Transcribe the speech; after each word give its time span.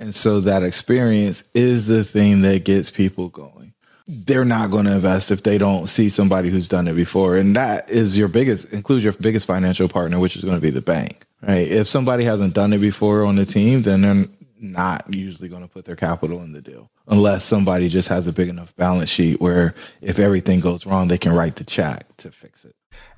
And 0.00 0.14
so 0.14 0.40
that 0.40 0.62
experience 0.62 1.42
is 1.54 1.86
the 1.86 2.04
thing 2.04 2.42
that 2.42 2.64
gets 2.64 2.90
people 2.90 3.28
going. 3.28 3.74
They're 4.06 4.44
not 4.44 4.70
going 4.70 4.86
to 4.86 4.94
invest 4.94 5.30
if 5.30 5.42
they 5.42 5.58
don't 5.58 5.86
see 5.86 6.08
somebody 6.08 6.48
who's 6.48 6.68
done 6.68 6.88
it 6.88 6.94
before. 6.94 7.36
And 7.36 7.56
that 7.56 7.90
is 7.90 8.16
your 8.16 8.28
biggest, 8.28 8.72
includes 8.72 9.04
your 9.04 9.12
biggest 9.14 9.46
financial 9.46 9.88
partner, 9.88 10.18
which 10.18 10.36
is 10.36 10.44
going 10.44 10.56
to 10.56 10.62
be 10.62 10.70
the 10.70 10.80
bank, 10.80 11.26
right? 11.42 11.68
If 11.68 11.88
somebody 11.88 12.24
hasn't 12.24 12.54
done 12.54 12.72
it 12.72 12.78
before 12.78 13.24
on 13.24 13.36
the 13.36 13.44
team, 13.44 13.82
then 13.82 14.00
they're 14.00 14.24
not 14.60 15.12
usually 15.12 15.48
going 15.48 15.62
to 15.62 15.68
put 15.68 15.84
their 15.84 15.96
capital 15.96 16.42
in 16.42 16.52
the 16.52 16.62
deal 16.62 16.90
unless 17.06 17.44
somebody 17.44 17.88
just 17.88 18.08
has 18.08 18.26
a 18.26 18.32
big 18.32 18.48
enough 18.48 18.74
balance 18.76 19.10
sheet 19.10 19.40
where 19.40 19.74
if 20.00 20.18
everything 20.18 20.60
goes 20.60 20.86
wrong, 20.86 21.08
they 21.08 21.18
can 21.18 21.32
write 21.32 21.56
the 21.56 21.64
check 21.64 22.04
to 22.18 22.30
fix 22.30 22.64
it. 22.64 22.74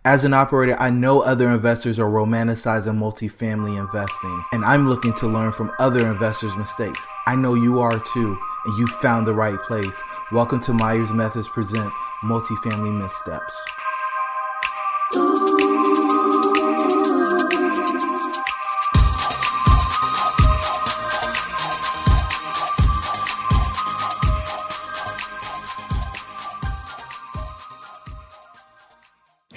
As 0.07 0.25
an 0.25 0.33
operator, 0.33 0.77
I 0.81 0.89
know 0.89 1.21
other 1.21 1.51
investors 1.51 1.99
are 1.99 2.09
romanticizing 2.09 2.97
multifamily 2.97 3.79
investing, 3.79 4.45
and 4.51 4.65
I'm 4.65 4.89
looking 4.89 5.13
to 5.15 5.27
learn 5.27 5.53
from 5.53 5.73
other 5.79 6.11
investors' 6.11 6.57
mistakes. 6.57 7.07
I 7.27 7.37
know 7.37 7.53
you 7.53 7.81
are 7.81 7.99
too, 7.99 8.39
and 8.65 8.79
you 8.79 8.87
found 8.87 9.27
the 9.27 9.35
right 9.35 9.61
place. 9.61 10.03
Welcome 10.33 10.61
to 10.61 10.73
Myers 10.73 11.13
Methods 11.13 11.49
Presents 11.49 11.95
Multifamily 12.23 12.99
Missteps. 12.99 13.55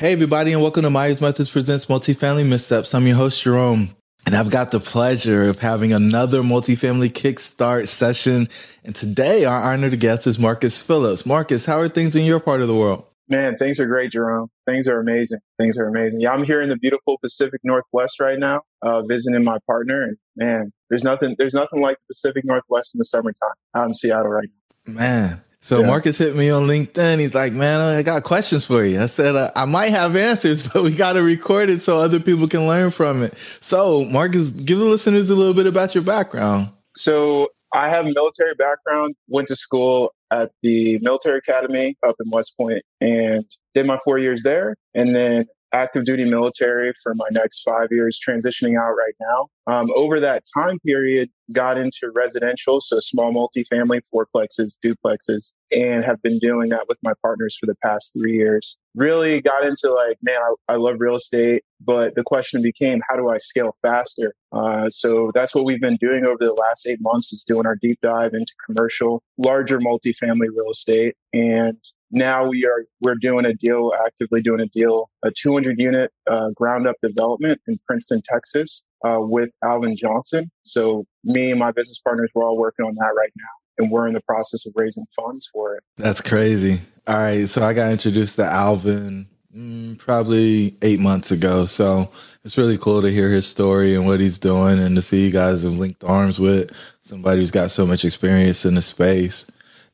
Hey, 0.04 0.12
everybody, 0.12 0.52
and 0.52 0.62
welcome 0.62 0.82
to 0.82 0.90
Myers 0.90 1.22
Methods 1.22 1.50
Presents 1.50 1.86
Multifamily 1.86 2.46
Missteps. 2.46 2.94
I'm 2.94 3.08
your 3.08 3.16
host, 3.16 3.42
Jerome, 3.42 3.96
and 4.26 4.36
I've 4.36 4.52
got 4.52 4.72
the 4.72 4.82
pleasure 4.82 5.46
of 5.46 5.60
having 5.60 5.94
another 5.94 6.42
multifamily 6.42 7.10
kickstart 7.10 7.88
session. 7.88 8.50
And 8.84 8.94
today, 8.94 9.46
our 9.46 9.64
honored 9.64 9.98
guest 10.02 10.28
is 10.28 10.38
Marcus 10.38 10.82
Phillips. 10.82 11.26
Marcus, 11.26 11.66
how 11.66 11.80
are 11.80 11.88
things 11.88 12.18
in 12.18 12.26
your 12.26 12.42
part 12.42 12.60
of 12.60 12.68
the 12.68 12.76
world? 12.76 13.06
Man, 13.30 13.56
things 13.56 13.80
are 13.80 13.86
great, 13.86 14.12
Jerome. 14.12 14.50
Things 14.66 14.90
are 14.90 15.00
amazing. 15.00 15.40
Things 15.58 15.78
are 15.78 15.88
amazing. 15.88 16.20
Yeah, 16.20 16.34
I'm 16.34 16.44
here 16.44 16.62
in 16.62 16.68
the 16.68 16.76
beautiful 16.76 17.18
Pacific 17.20 17.62
Northwest 17.64 18.20
right 18.20 18.38
now, 18.38 18.64
uh, 18.82 19.04
visiting 19.04 19.46
my 19.46 19.60
partner. 19.68 20.04
And 20.04 20.18
man, 20.36 20.74
there's 20.90 21.06
nothing, 21.06 21.38
there's 21.38 21.54
nothing 21.54 21.80
like 21.80 21.96
the 21.96 22.14
Pacific 22.14 22.44
Northwest 22.44 22.94
in 22.94 23.00
the 23.00 23.06
summertime 23.06 23.56
out 23.74 23.86
in 23.86 23.94
Seattle 23.94 24.28
right 24.28 24.50
now. 24.86 24.94
Man, 24.96 25.44
so 25.64 25.80
yeah. 25.80 25.88
Marcus 25.88 26.18
hit 26.18 26.36
me 26.36 26.50
on 26.50 26.68
LinkedIn. 26.68 27.20
He's 27.20 27.34
like, 27.34 27.54
"Man, 27.54 27.80
I 27.80 28.04
got 28.04 28.24
questions 28.24 28.66
for 28.66 28.84
you." 28.84 29.02
I 29.02 29.06
said, 29.06 29.38
uh, 29.38 29.50
"I 29.56 29.64
might 29.64 29.92
have 29.92 30.14
answers, 30.18 30.68
but 30.74 30.84
we 30.84 30.94
got 30.94 31.14
to 31.14 31.24
record 31.24 31.70
it 31.70 31.82
so 31.82 32.00
other 32.00 32.20
people 32.20 32.50
can 32.50 32.68
learn 32.68 32.92
from 32.92 33.24
it." 33.24 33.34
So, 33.62 34.04
Marcus, 34.04 34.52
give 34.52 34.80
the 34.80 34.84
listeners 34.84 35.30
a 35.30 35.36
little 35.36 35.54
bit 35.54 35.66
about 35.66 35.96
your 35.96 36.04
background. 36.04 36.68
So, 36.98 37.48
I 37.74 37.88
have 37.88 38.06
a 38.06 38.12
military 38.14 38.56
background. 38.56 39.16
Went 39.30 39.48
to 39.48 39.56
school 39.56 40.14
at 40.32 40.52
the 40.64 41.00
military 41.00 41.38
academy 41.38 41.96
up 42.06 42.18
in 42.24 42.30
West 42.30 42.58
Point 42.58 42.84
and 43.00 43.46
did 43.74 43.88
my 43.88 43.98
four 44.04 44.18
years 44.18 44.44
there, 44.44 44.76
and 44.94 45.16
then 45.16 45.46
active 45.74 46.06
duty 46.06 46.26
military 46.26 46.94
for 47.02 47.14
my 47.16 47.28
next 47.32 47.62
five 47.64 47.88
years, 47.92 48.20
transitioning 48.20 48.80
out 48.80 48.94
right 48.94 49.16
now. 49.20 49.48
Um, 49.66 49.90
over 49.96 50.20
that 50.20 50.44
time 50.56 50.78
period, 50.86 51.30
got 51.52 51.78
into 51.78 52.12
residential, 52.14 52.80
so 52.82 53.00
small 53.00 53.34
multifamily, 53.34 54.02
fourplexes, 54.14 54.78
duplexes, 54.84 55.54
and 55.72 56.04
have 56.04 56.22
been 56.22 56.38
doing 56.40 56.70
that 56.70 56.88
with 56.88 56.98
my 57.04 57.14
partners 57.22 57.58
for 57.60 57.66
the 57.66 57.76
past 57.84 58.14
three 58.18 58.36
years. 58.36 58.78
Really 58.96 59.42
got 59.42 59.66
into 59.66 59.92
like, 59.92 60.18
man, 60.22 60.40
I, 60.42 60.74
I 60.74 60.76
love 60.76 60.98
real 61.00 61.16
estate, 61.16 61.64
but 61.82 62.16
the 62.16 62.24
question 62.24 62.62
became, 62.62 63.02
how 63.10 63.16
do 63.16 63.30
I 63.30 63.38
scale 63.38 63.74
faster? 63.82 64.36
Uh, 64.52 64.90
so 64.90 65.32
that's 65.34 65.56
what 65.56 65.66
we've 65.66 65.82
been 65.82 65.98
doing 65.98 66.26
over 66.26 66.38
the 66.40 66.54
last 66.54 66.88
eight 66.88 67.00
months 67.02 67.34
is 67.34 67.44
doing 67.44 67.66
our 67.66 67.76
deep 67.76 68.00
dive 68.02 68.34
into 68.34 68.54
commercial, 68.66 69.24
larger 69.38 69.80
multifamily 69.80 70.48
real 70.56 70.72
estate. 70.72 71.16
And 71.34 71.78
now 72.14 72.48
we 72.48 72.66
are 72.66 72.86
we're 73.02 73.16
doing 73.16 73.46
a 73.46 73.54
deal 73.54 73.92
actively 74.06 74.42
doing 74.42 74.60
a 74.60 74.68
deal 74.68 75.10
a 75.24 75.32
200 75.32 75.80
unit 75.80 76.12
uh, 76.30 76.50
ground 76.56 76.88
up 76.88 76.96
development 77.02 77.60
in 77.68 77.78
princeton 77.86 78.22
texas 78.24 78.86
uh, 79.04 79.18
with 79.20 79.52
alvin 79.64 79.96
johnson. 79.96 80.50
So 80.64 81.06
me 81.24 81.52
and 81.52 81.60
my 81.60 81.72
business 81.72 82.00
partners 82.00 82.30
we're 82.34 82.46
all 82.46 82.58
working 82.58 82.86
on 82.86 82.94
that 82.96 83.14
right 83.18 83.32
now 83.36 83.84
and 83.84 83.92
we're 83.92 84.08
in 84.08 84.14
the 84.14 84.22
process 84.22 84.66
of 84.66 84.74
raising 84.76 85.06
funds 85.16 85.50
for 85.52 85.76
it. 85.76 85.84
That's 85.98 86.22
crazy. 86.22 86.82
All 87.08 87.16
right 87.16 87.50
so 87.50 87.64
i 87.64 87.74
got 87.74 87.92
introduced 87.92 88.38
to 88.38 88.46
alvin 88.46 89.28
mm, 89.56 89.98
probably 89.98 90.78
eight 90.82 91.00
months 91.00 91.32
ago. 91.32 91.66
So 91.66 92.12
it's 92.44 92.58
really 92.58 92.78
cool 92.78 93.02
to 93.02 93.12
hear 93.12 93.30
his 93.30 93.48
story 93.48 93.96
and 93.96 94.06
what 94.06 94.20
he's 94.20 94.38
doing 94.38 94.80
and 94.80 94.96
to 94.96 95.02
see 95.02 95.24
you 95.24 95.32
guys 95.32 95.64
have 95.64 95.78
linked 95.78 96.04
arms 96.04 96.40
with 96.40 96.72
somebody 97.02 97.42
who's 97.42 97.52
got 97.52 97.72
so 97.72 97.86
much 97.86 98.06
experience 98.06 98.66
in 98.66 98.76
the 98.76 98.82
space. 98.82 99.46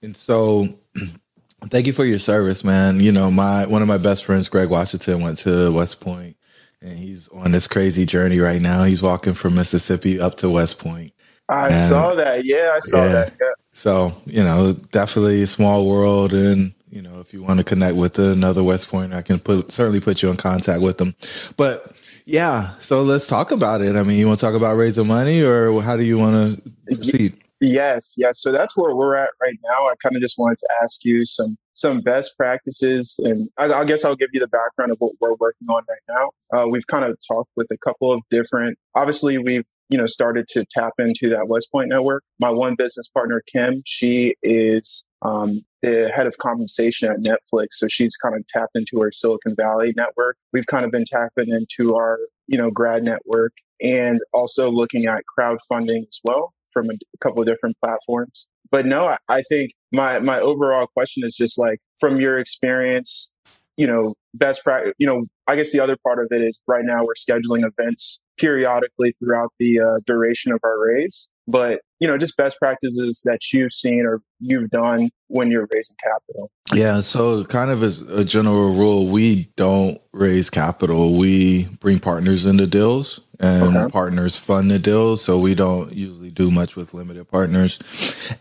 And 0.01 0.15
so 0.15 0.67
Thank 1.67 1.87
you 1.87 1.93
for 1.93 2.05
your 2.05 2.19
service, 2.19 2.63
man. 2.63 2.99
You 2.99 3.11
know, 3.11 3.29
my 3.29 3.65
one 3.65 3.81
of 3.81 3.87
my 3.87 3.97
best 3.97 4.25
friends, 4.25 4.49
Greg 4.49 4.69
Washington, 4.69 5.21
went 5.21 5.39
to 5.39 5.71
West 5.71 5.99
Point, 6.01 6.37
and 6.81 6.97
he's 6.97 7.27
on 7.29 7.51
this 7.51 7.67
crazy 7.67 8.05
journey 8.05 8.39
right 8.39 8.61
now. 8.61 8.83
He's 8.83 9.01
walking 9.01 9.33
from 9.33 9.55
Mississippi 9.55 10.19
up 10.19 10.37
to 10.37 10.49
West 10.49 10.79
Point. 10.79 11.11
I 11.49 11.69
and, 11.69 11.89
saw 11.89 12.15
that. 12.15 12.45
Yeah, 12.45 12.73
I 12.75 12.79
saw 12.79 13.03
yeah. 13.05 13.11
that. 13.11 13.33
Yeah. 13.39 13.47
So 13.73 14.15
you 14.25 14.43
know, 14.43 14.73
definitely 14.91 15.41
a 15.43 15.47
small 15.47 15.87
world, 15.87 16.33
and 16.33 16.73
you 16.89 17.01
know, 17.01 17.19
if 17.19 17.33
you 17.33 17.43
want 17.43 17.59
to 17.59 17.65
connect 17.65 17.97
with 17.97 18.17
another 18.19 18.63
West 18.63 18.89
Point, 18.89 19.13
I 19.13 19.21
can 19.21 19.39
put 19.39 19.71
certainly 19.71 19.99
put 19.99 20.21
you 20.21 20.29
in 20.29 20.37
contact 20.37 20.81
with 20.81 20.97
them. 20.97 21.13
But 21.57 21.91
yeah, 22.25 22.75
so 22.79 23.01
let's 23.03 23.27
talk 23.27 23.51
about 23.51 23.81
it. 23.81 23.95
I 23.95 24.03
mean, 24.03 24.17
you 24.17 24.27
want 24.27 24.39
to 24.39 24.45
talk 24.45 24.55
about 24.55 24.77
raising 24.77 25.07
money, 25.07 25.41
or 25.41 25.81
how 25.81 25.97
do 25.97 26.03
you 26.03 26.17
want 26.17 26.63
to 26.63 26.95
proceed? 26.95 27.37
Yes, 27.61 28.13
yes. 28.17 28.41
So 28.41 28.51
that's 28.51 28.77
where 28.77 28.95
we're 28.95 29.15
at 29.15 29.31
right 29.41 29.57
now. 29.65 29.87
I 29.87 29.93
kind 30.01 30.15
of 30.15 30.21
just 30.21 30.37
wanted 30.37 30.57
to 30.59 30.69
ask 30.81 31.03
you 31.03 31.25
some 31.25 31.57
some 31.73 32.01
best 32.01 32.35
practices, 32.37 33.19
and 33.23 33.49
I, 33.57 33.71
I, 33.71 33.85
guess 33.85 34.03
I'll 34.03 34.15
give 34.15 34.29
you 34.33 34.39
the 34.41 34.49
background 34.49 34.91
of 34.91 34.97
what 34.99 35.13
we're 35.21 35.35
working 35.39 35.67
on 35.69 35.83
right 35.87 36.01
now. 36.09 36.31
Uh, 36.57 36.67
we've 36.67 36.87
kind 36.87 37.05
of 37.05 37.17
talked 37.25 37.51
with 37.55 37.67
a 37.71 37.77
couple 37.77 38.11
of 38.11 38.21
different. 38.29 38.77
Obviously, 38.95 39.37
we've 39.37 39.65
you 39.89 39.97
know 39.97 40.05
started 40.05 40.47
to 40.49 40.65
tap 40.71 40.93
into 40.99 41.29
that 41.29 41.47
West 41.47 41.69
Point 41.71 41.89
network. 41.89 42.23
My 42.39 42.49
one 42.49 42.75
business 42.75 43.09
partner, 43.09 43.41
Kim, 43.45 43.81
she 43.85 44.35
is 44.41 45.03
um, 45.21 45.59
the 45.81 46.11
head 46.15 46.27
of 46.27 46.37
compensation 46.37 47.11
at 47.11 47.19
Netflix, 47.19 47.67
so 47.71 47.89
she's 47.89 48.15
kind 48.15 48.35
of 48.35 48.47
tapped 48.47 48.75
into 48.75 49.01
her 49.01 49.11
Silicon 49.11 49.55
Valley 49.55 49.93
network. 49.97 50.37
We've 50.53 50.67
kind 50.67 50.85
of 50.85 50.91
been 50.91 51.05
tapping 51.05 51.49
into 51.49 51.95
our 51.97 52.19
you 52.47 52.57
know 52.57 52.71
grad 52.71 53.03
network 53.03 53.51
and 53.81 54.21
also 54.33 54.69
looking 54.69 55.07
at 55.07 55.23
crowdfunding 55.37 56.07
as 56.07 56.19
well 56.23 56.53
from 56.71 56.85
a, 56.89 56.93
a 56.93 57.17
couple 57.19 57.41
of 57.41 57.47
different 57.47 57.75
platforms. 57.83 58.47
But 58.71 58.85
no, 58.85 59.07
I, 59.07 59.17
I 59.27 59.41
think 59.43 59.71
my 59.91 60.19
my 60.19 60.39
overall 60.39 60.87
question 60.87 61.23
is 61.25 61.35
just 61.35 61.57
like 61.57 61.79
from 61.99 62.19
your 62.19 62.37
experience, 62.37 63.31
you 63.77 63.87
know, 63.87 64.13
best 64.33 64.63
practice. 64.63 64.93
You 64.99 65.07
know, 65.07 65.23
I 65.47 65.55
guess 65.55 65.71
the 65.71 65.79
other 65.79 65.97
part 66.05 66.19
of 66.19 66.27
it 66.31 66.41
is 66.41 66.59
right 66.67 66.85
now 66.85 67.03
we're 67.03 67.13
scheduling 67.13 67.65
events 67.65 68.21
periodically 68.37 69.11
throughout 69.11 69.49
the 69.59 69.81
uh, 69.81 69.99
duration 70.05 70.51
of 70.51 70.59
our 70.63 70.79
raise. 70.79 71.29
But 71.47 71.81
you 71.99 72.07
know, 72.07 72.17
just 72.17 72.37
best 72.37 72.57
practices 72.59 73.21
that 73.25 73.39
you've 73.51 73.73
seen 73.73 74.05
or 74.05 74.21
you've 74.39 74.69
done 74.69 75.09
when 75.27 75.51
you're 75.51 75.67
raising 75.73 75.97
capital. 76.01 76.51
Yeah. 76.73 77.01
So, 77.01 77.43
kind 77.45 77.71
of 77.71 77.83
as 77.83 78.03
a 78.03 78.23
general 78.23 78.73
rule, 78.73 79.07
we 79.07 79.49
don't 79.57 79.99
raise 80.13 80.49
capital. 80.49 81.17
We 81.17 81.65
bring 81.79 81.99
partners 81.99 82.45
into 82.45 82.67
deals 82.67 83.19
and 83.39 83.75
okay. 83.75 83.91
partners 83.91 84.37
fund 84.37 84.69
the 84.69 84.79
deal. 84.79 85.17
So, 85.17 85.39
we 85.39 85.55
don't 85.55 85.93
usually 85.93 86.31
do 86.31 86.51
much 86.51 86.75
with 86.75 86.93
limited 86.93 87.27
partners. 87.27 87.79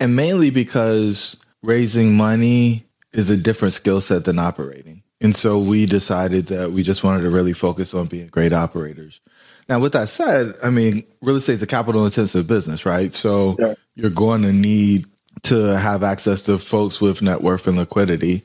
And 0.01 0.17
mainly 0.17 0.51
because 0.51 1.37
raising 1.63 2.17
money 2.17 2.85
is 3.13 3.31
a 3.31 3.37
different 3.37 3.75
skill 3.75 4.01
set 4.01 4.25
than 4.25 4.39
operating. 4.39 5.03
And 5.21 5.35
so 5.35 5.59
we 5.59 5.87
decided 5.87 6.47
that 6.47 6.71
we 6.71 6.83
just 6.83 7.03
wanted 7.03 7.23
to 7.23 7.31
really 7.31 7.53
focus 7.53 7.93
on 7.93 8.07
being 8.07 8.29
great 8.29 8.53
operators. 8.53 9.21
Now, 9.69 9.81
with 9.81 9.93
that 9.93 10.09
said, 10.09 10.55
I 10.63 10.71
mean, 10.71 11.05
real 11.21 11.37
estate 11.37 11.55
is 11.55 11.63
a 11.63 11.67
capital 11.67 12.05
intensive 12.05 12.47
business, 12.47 12.87
right? 12.87 13.13
So 13.13 13.57
yeah. 13.59 13.75
you're 13.97 14.11
going 14.11 14.43
to 14.43 14.53
need 14.53 15.07
to 15.45 15.79
have 15.79 16.03
access 16.03 16.43
to 16.45 16.59
folks 16.59 17.01
with 17.01 17.21
net 17.21 17.43
worth 17.43 17.67
and 17.67 17.77
liquidity. 17.77 18.45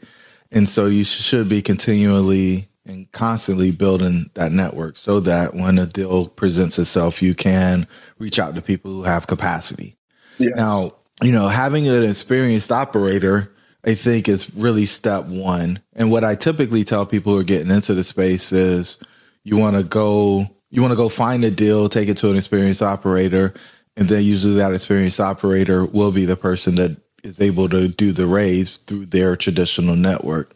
And 0.51 0.67
so 0.67 0.87
you 0.87 1.03
should 1.03 1.47
be 1.47 1.61
continually 1.61 2.67
and 2.85 3.11
constantly 3.11 3.71
building 3.71 4.29
that 4.33 4.51
network 4.51 4.97
so 4.97 5.19
that 5.21 5.53
when 5.53 5.79
a 5.79 5.85
deal 5.85 6.27
presents 6.27 6.77
itself, 6.77 7.21
you 7.21 7.33
can 7.33 7.87
reach 8.19 8.39
out 8.39 8.55
to 8.55 8.61
people 8.61 8.91
who 8.91 9.03
have 9.03 9.27
capacity. 9.27 9.95
Yes. 10.37 10.55
Now, 10.55 10.95
you 11.21 11.31
know, 11.31 11.47
having 11.47 11.87
an 11.87 12.03
experienced 12.03 12.71
operator, 12.71 13.53
I 13.85 13.95
think 13.95 14.27
is 14.27 14.53
really 14.55 14.85
step 14.85 15.25
one. 15.25 15.79
And 15.93 16.11
what 16.11 16.23
I 16.23 16.35
typically 16.35 16.83
tell 16.83 17.05
people 17.05 17.33
who 17.33 17.39
are 17.39 17.45
getting 17.45 17.71
into 17.71 17.93
the 17.93 18.03
space 18.03 18.51
is 18.51 19.01
you 19.43 19.57
want 19.57 19.75
to 19.77 19.83
go 19.83 20.47
you 20.69 20.81
want 20.81 20.91
to 20.91 20.97
go 20.97 21.07
find 21.07 21.45
a 21.45 21.51
deal, 21.51 21.87
take 21.87 22.09
it 22.09 22.17
to 22.17 22.31
an 22.31 22.35
experienced 22.35 22.81
operator, 22.81 23.53
and 23.95 24.07
then 24.07 24.23
usually 24.23 24.55
that 24.55 24.73
experienced 24.73 25.19
operator 25.19 25.85
will 25.85 26.11
be 26.11 26.25
the 26.25 26.35
person 26.35 26.73
that 26.75 26.99
is 27.23 27.39
able 27.39 27.69
to 27.69 27.87
do 27.87 28.11
the 28.11 28.25
raise 28.25 28.77
through 28.77 29.05
their 29.05 29.35
traditional 29.35 29.95
network. 29.95 30.55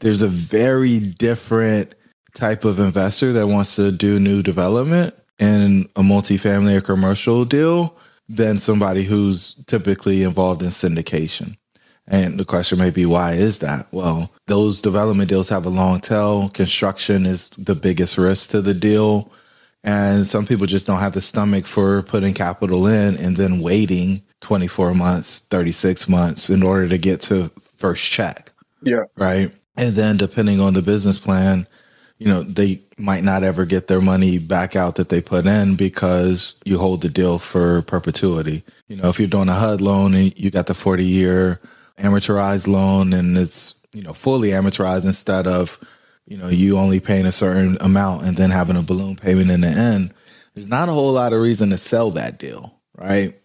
There's 0.00 0.22
a 0.22 0.28
very 0.28 1.00
different 1.00 1.94
type 2.34 2.64
of 2.64 2.78
investor 2.78 3.32
that 3.32 3.48
wants 3.48 3.76
to 3.76 3.90
do 3.90 4.20
new 4.20 4.42
development 4.42 5.14
in 5.38 5.88
a 5.96 6.02
multifamily 6.02 6.76
or 6.76 6.80
commercial 6.80 7.44
deal 7.44 7.96
than 8.28 8.58
somebody 8.58 9.04
who's 9.04 9.54
typically 9.66 10.22
involved 10.22 10.62
in 10.62 10.68
syndication. 10.68 11.56
And 12.06 12.38
the 12.38 12.44
question 12.44 12.78
may 12.78 12.90
be, 12.90 13.06
why 13.06 13.34
is 13.34 13.58
that? 13.58 13.86
Well, 13.92 14.32
those 14.46 14.80
development 14.80 15.28
deals 15.28 15.48
have 15.50 15.66
a 15.66 15.70
long 15.70 16.00
tail. 16.00 16.48
Construction 16.48 17.26
is 17.26 17.50
the 17.50 17.74
biggest 17.74 18.16
risk 18.16 18.50
to 18.50 18.62
the 18.62 18.74
deal. 18.74 19.30
And 19.84 20.26
some 20.26 20.46
people 20.46 20.66
just 20.66 20.86
don't 20.86 21.00
have 21.00 21.12
the 21.12 21.20
stomach 21.20 21.66
for 21.66 22.02
putting 22.02 22.34
capital 22.34 22.86
in 22.86 23.16
and 23.16 23.36
then 23.36 23.60
waiting 23.60 24.22
24 24.40 24.94
months, 24.94 25.40
36 25.40 26.08
months 26.08 26.50
in 26.50 26.62
order 26.62 26.88
to 26.88 26.98
get 26.98 27.20
to 27.22 27.50
first 27.76 28.10
check. 28.10 28.52
Yeah. 28.82 29.04
Right. 29.16 29.50
And 29.78 29.94
then 29.94 30.16
depending 30.16 30.60
on 30.60 30.74
the 30.74 30.82
business 30.82 31.18
plan, 31.18 31.66
you 32.18 32.26
know, 32.26 32.42
they 32.42 32.82
might 32.98 33.22
not 33.22 33.44
ever 33.44 33.64
get 33.64 33.86
their 33.86 34.00
money 34.00 34.38
back 34.38 34.74
out 34.74 34.96
that 34.96 35.08
they 35.08 35.20
put 35.20 35.46
in 35.46 35.76
because 35.76 36.54
you 36.64 36.78
hold 36.78 37.00
the 37.00 37.08
deal 37.08 37.38
for 37.38 37.82
perpetuity. 37.82 38.64
You 38.88 38.96
know, 38.96 39.08
if 39.08 39.20
you're 39.20 39.28
doing 39.28 39.48
a 39.48 39.54
HUD 39.54 39.80
loan 39.80 40.14
and 40.14 40.36
you 40.36 40.50
got 40.50 40.66
the 40.66 40.74
40 40.74 41.04
year 41.04 41.60
amortized 41.96 42.66
loan 42.66 43.12
and 43.12 43.38
it's, 43.38 43.80
you 43.92 44.02
know, 44.02 44.12
fully 44.12 44.50
amortized 44.50 45.06
instead 45.06 45.46
of, 45.46 45.78
you 46.26 46.36
know, 46.36 46.48
you 46.48 46.76
only 46.76 46.98
paying 46.98 47.24
a 47.24 47.32
certain 47.32 47.78
amount 47.80 48.24
and 48.24 48.36
then 48.36 48.50
having 48.50 48.76
a 48.76 48.82
balloon 48.82 49.14
payment 49.14 49.52
in 49.52 49.60
the 49.60 49.68
end, 49.68 50.12
there's 50.54 50.66
not 50.66 50.88
a 50.88 50.92
whole 50.92 51.12
lot 51.12 51.32
of 51.32 51.40
reason 51.40 51.70
to 51.70 51.78
sell 51.78 52.10
that 52.10 52.40
deal, 52.40 52.74
right? 52.96 53.40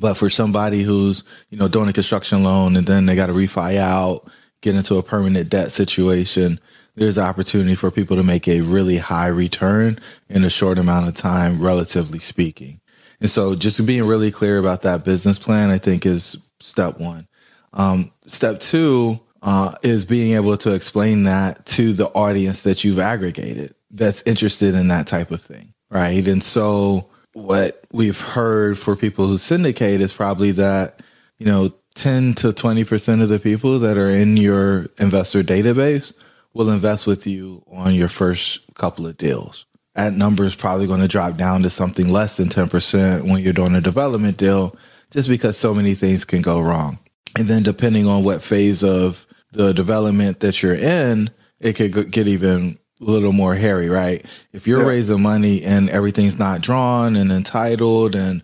But 0.00 0.14
for 0.14 0.30
somebody 0.30 0.82
who's, 0.82 1.22
you 1.50 1.58
know, 1.58 1.68
doing 1.68 1.90
a 1.90 1.92
construction 1.92 2.42
loan 2.44 2.76
and 2.76 2.86
then 2.86 3.04
they 3.04 3.14
got 3.14 3.26
to 3.26 3.34
refi 3.34 3.76
out, 3.76 4.26
get 4.66 4.74
into 4.74 4.96
a 4.96 5.02
permanent 5.02 5.48
debt 5.48 5.70
situation, 5.70 6.58
there's 6.96 7.18
opportunity 7.18 7.76
for 7.76 7.90
people 7.90 8.16
to 8.16 8.24
make 8.24 8.48
a 8.48 8.62
really 8.62 8.98
high 8.98 9.28
return 9.28 9.96
in 10.28 10.42
a 10.42 10.50
short 10.50 10.76
amount 10.76 11.08
of 11.08 11.14
time, 11.14 11.62
relatively 11.62 12.18
speaking. 12.18 12.80
And 13.20 13.30
so 13.30 13.54
just 13.54 13.86
being 13.86 14.04
really 14.04 14.32
clear 14.32 14.58
about 14.58 14.82
that 14.82 15.04
business 15.04 15.38
plan, 15.38 15.70
I 15.70 15.78
think 15.78 16.04
is 16.04 16.36
step 16.58 16.98
one. 16.98 17.28
Um, 17.72 18.10
step 18.26 18.58
two 18.58 19.20
uh, 19.40 19.74
is 19.82 20.04
being 20.04 20.34
able 20.34 20.56
to 20.58 20.74
explain 20.74 21.24
that 21.24 21.64
to 21.66 21.92
the 21.92 22.08
audience 22.08 22.62
that 22.64 22.82
you've 22.82 22.98
aggregated 22.98 23.74
that's 23.90 24.22
interested 24.22 24.74
in 24.74 24.88
that 24.88 25.06
type 25.06 25.30
of 25.30 25.40
thing. 25.40 25.74
Right. 25.90 26.26
And 26.26 26.42
so 26.42 27.08
what 27.34 27.84
we've 27.92 28.20
heard 28.20 28.78
for 28.78 28.96
people 28.96 29.28
who 29.28 29.38
syndicate 29.38 30.00
is 30.00 30.12
probably 30.12 30.50
that, 30.52 31.02
you 31.38 31.46
know, 31.46 31.70
10 31.96 32.34
to 32.34 32.48
20% 32.48 33.22
of 33.22 33.28
the 33.28 33.38
people 33.38 33.78
that 33.80 33.96
are 33.96 34.10
in 34.10 34.36
your 34.36 34.86
investor 34.98 35.42
database 35.42 36.12
will 36.54 36.70
invest 36.70 37.06
with 37.06 37.26
you 37.26 37.62
on 37.70 37.94
your 37.94 38.08
first 38.08 38.60
couple 38.74 39.06
of 39.06 39.16
deals. 39.16 39.66
That 39.94 40.12
number 40.12 40.44
is 40.44 40.54
probably 40.54 40.86
going 40.86 41.00
to 41.00 41.08
drop 41.08 41.36
down 41.36 41.62
to 41.62 41.70
something 41.70 42.08
less 42.08 42.36
than 42.36 42.48
10% 42.48 43.30
when 43.30 43.42
you're 43.42 43.52
doing 43.52 43.74
a 43.74 43.80
development 43.80 44.36
deal, 44.36 44.76
just 45.10 45.28
because 45.28 45.56
so 45.56 45.74
many 45.74 45.94
things 45.94 46.24
can 46.24 46.42
go 46.42 46.60
wrong. 46.60 46.98
And 47.38 47.48
then 47.48 47.62
depending 47.62 48.06
on 48.06 48.22
what 48.22 48.42
phase 48.42 48.84
of 48.84 49.26
the 49.52 49.72
development 49.72 50.40
that 50.40 50.62
you're 50.62 50.74
in, 50.74 51.30
it 51.60 51.74
could 51.74 52.10
get 52.10 52.28
even 52.28 52.78
a 53.00 53.04
little 53.04 53.32
more 53.32 53.54
hairy, 53.54 53.88
right? 53.88 54.24
If 54.52 54.66
you're 54.66 54.82
yeah. 54.82 54.88
raising 54.88 55.22
money 55.22 55.62
and 55.62 55.88
everything's 55.90 56.38
not 56.38 56.60
drawn 56.60 57.16
and 57.16 57.32
entitled 57.32 58.14
and 58.14 58.42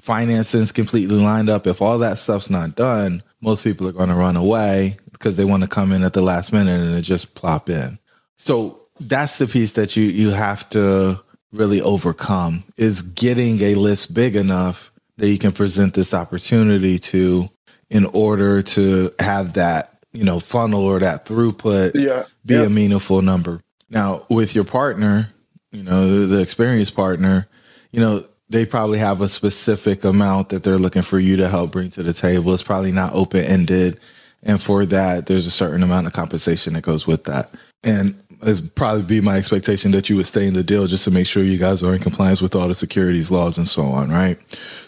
financing's 0.00 0.72
completely 0.72 1.16
lined 1.16 1.50
up, 1.50 1.66
if 1.66 1.82
all 1.82 1.98
that 1.98 2.18
stuff's 2.18 2.50
not 2.50 2.76
done, 2.76 3.22
most 3.40 3.64
people 3.64 3.86
are 3.88 3.92
going 3.92 4.08
to 4.08 4.14
run 4.14 4.36
away 4.36 4.96
because 5.12 5.36
they 5.36 5.44
want 5.44 5.62
to 5.62 5.68
come 5.68 5.92
in 5.92 6.02
at 6.02 6.12
the 6.12 6.22
last 6.22 6.52
minute 6.52 6.80
and 6.80 7.04
just 7.04 7.34
plop 7.34 7.68
in. 7.68 7.98
So 8.36 8.86
that's 9.00 9.38
the 9.38 9.46
piece 9.46 9.74
that 9.74 9.96
you 9.96 10.04
you 10.04 10.30
have 10.30 10.68
to 10.70 11.22
really 11.52 11.80
overcome 11.80 12.64
is 12.76 13.02
getting 13.02 13.60
a 13.62 13.74
list 13.74 14.14
big 14.14 14.36
enough 14.36 14.92
that 15.16 15.28
you 15.28 15.38
can 15.38 15.52
present 15.52 15.94
this 15.94 16.12
opportunity 16.12 16.98
to 16.98 17.48
in 17.90 18.04
order 18.06 18.62
to 18.62 19.10
have 19.18 19.54
that 19.54 19.98
you 20.12 20.24
know 20.24 20.40
funnel 20.40 20.84
or 20.84 20.98
that 20.98 21.26
throughput 21.26 21.92
yeah. 21.94 22.24
be 22.44 22.54
yeah. 22.54 22.62
a 22.62 22.68
meaningful 22.68 23.22
number 23.22 23.60
now 23.88 24.26
with 24.28 24.54
your 24.54 24.64
partner 24.64 25.32
you 25.72 25.82
know 25.82 26.20
the, 26.20 26.26
the 26.26 26.40
experienced 26.40 26.94
partner 26.94 27.48
you 27.92 28.00
know 28.00 28.24
they 28.50 28.64
probably 28.64 28.98
have 28.98 29.20
a 29.20 29.28
specific 29.28 30.04
amount 30.04 30.48
that 30.50 30.62
they're 30.62 30.78
looking 30.78 31.02
for 31.02 31.18
you 31.18 31.36
to 31.36 31.48
help 31.48 31.72
bring 31.72 31.90
to 31.90 32.02
the 32.02 32.12
table 32.12 32.54
it's 32.54 32.62
probably 32.62 32.92
not 32.92 33.12
open 33.12 33.44
ended 33.44 34.00
and 34.42 34.62
for 34.62 34.86
that, 34.86 35.26
there's 35.26 35.46
a 35.46 35.50
certain 35.50 35.82
amount 35.82 36.06
of 36.06 36.12
compensation 36.12 36.74
that 36.74 36.82
goes 36.82 37.06
with 37.06 37.24
that. 37.24 37.50
And 37.82 38.14
it's 38.42 38.60
probably 38.60 39.02
be 39.02 39.20
my 39.20 39.36
expectation 39.36 39.90
that 39.92 40.08
you 40.08 40.16
would 40.16 40.26
stay 40.26 40.46
in 40.46 40.54
the 40.54 40.62
deal 40.62 40.86
just 40.86 41.04
to 41.04 41.10
make 41.10 41.26
sure 41.26 41.42
you 41.42 41.58
guys 41.58 41.82
are 41.82 41.94
in 41.94 42.00
compliance 42.00 42.40
with 42.40 42.54
all 42.54 42.68
the 42.68 42.74
securities 42.74 43.30
laws 43.30 43.58
and 43.58 43.66
so 43.66 43.82
on, 43.82 44.10
right? 44.10 44.38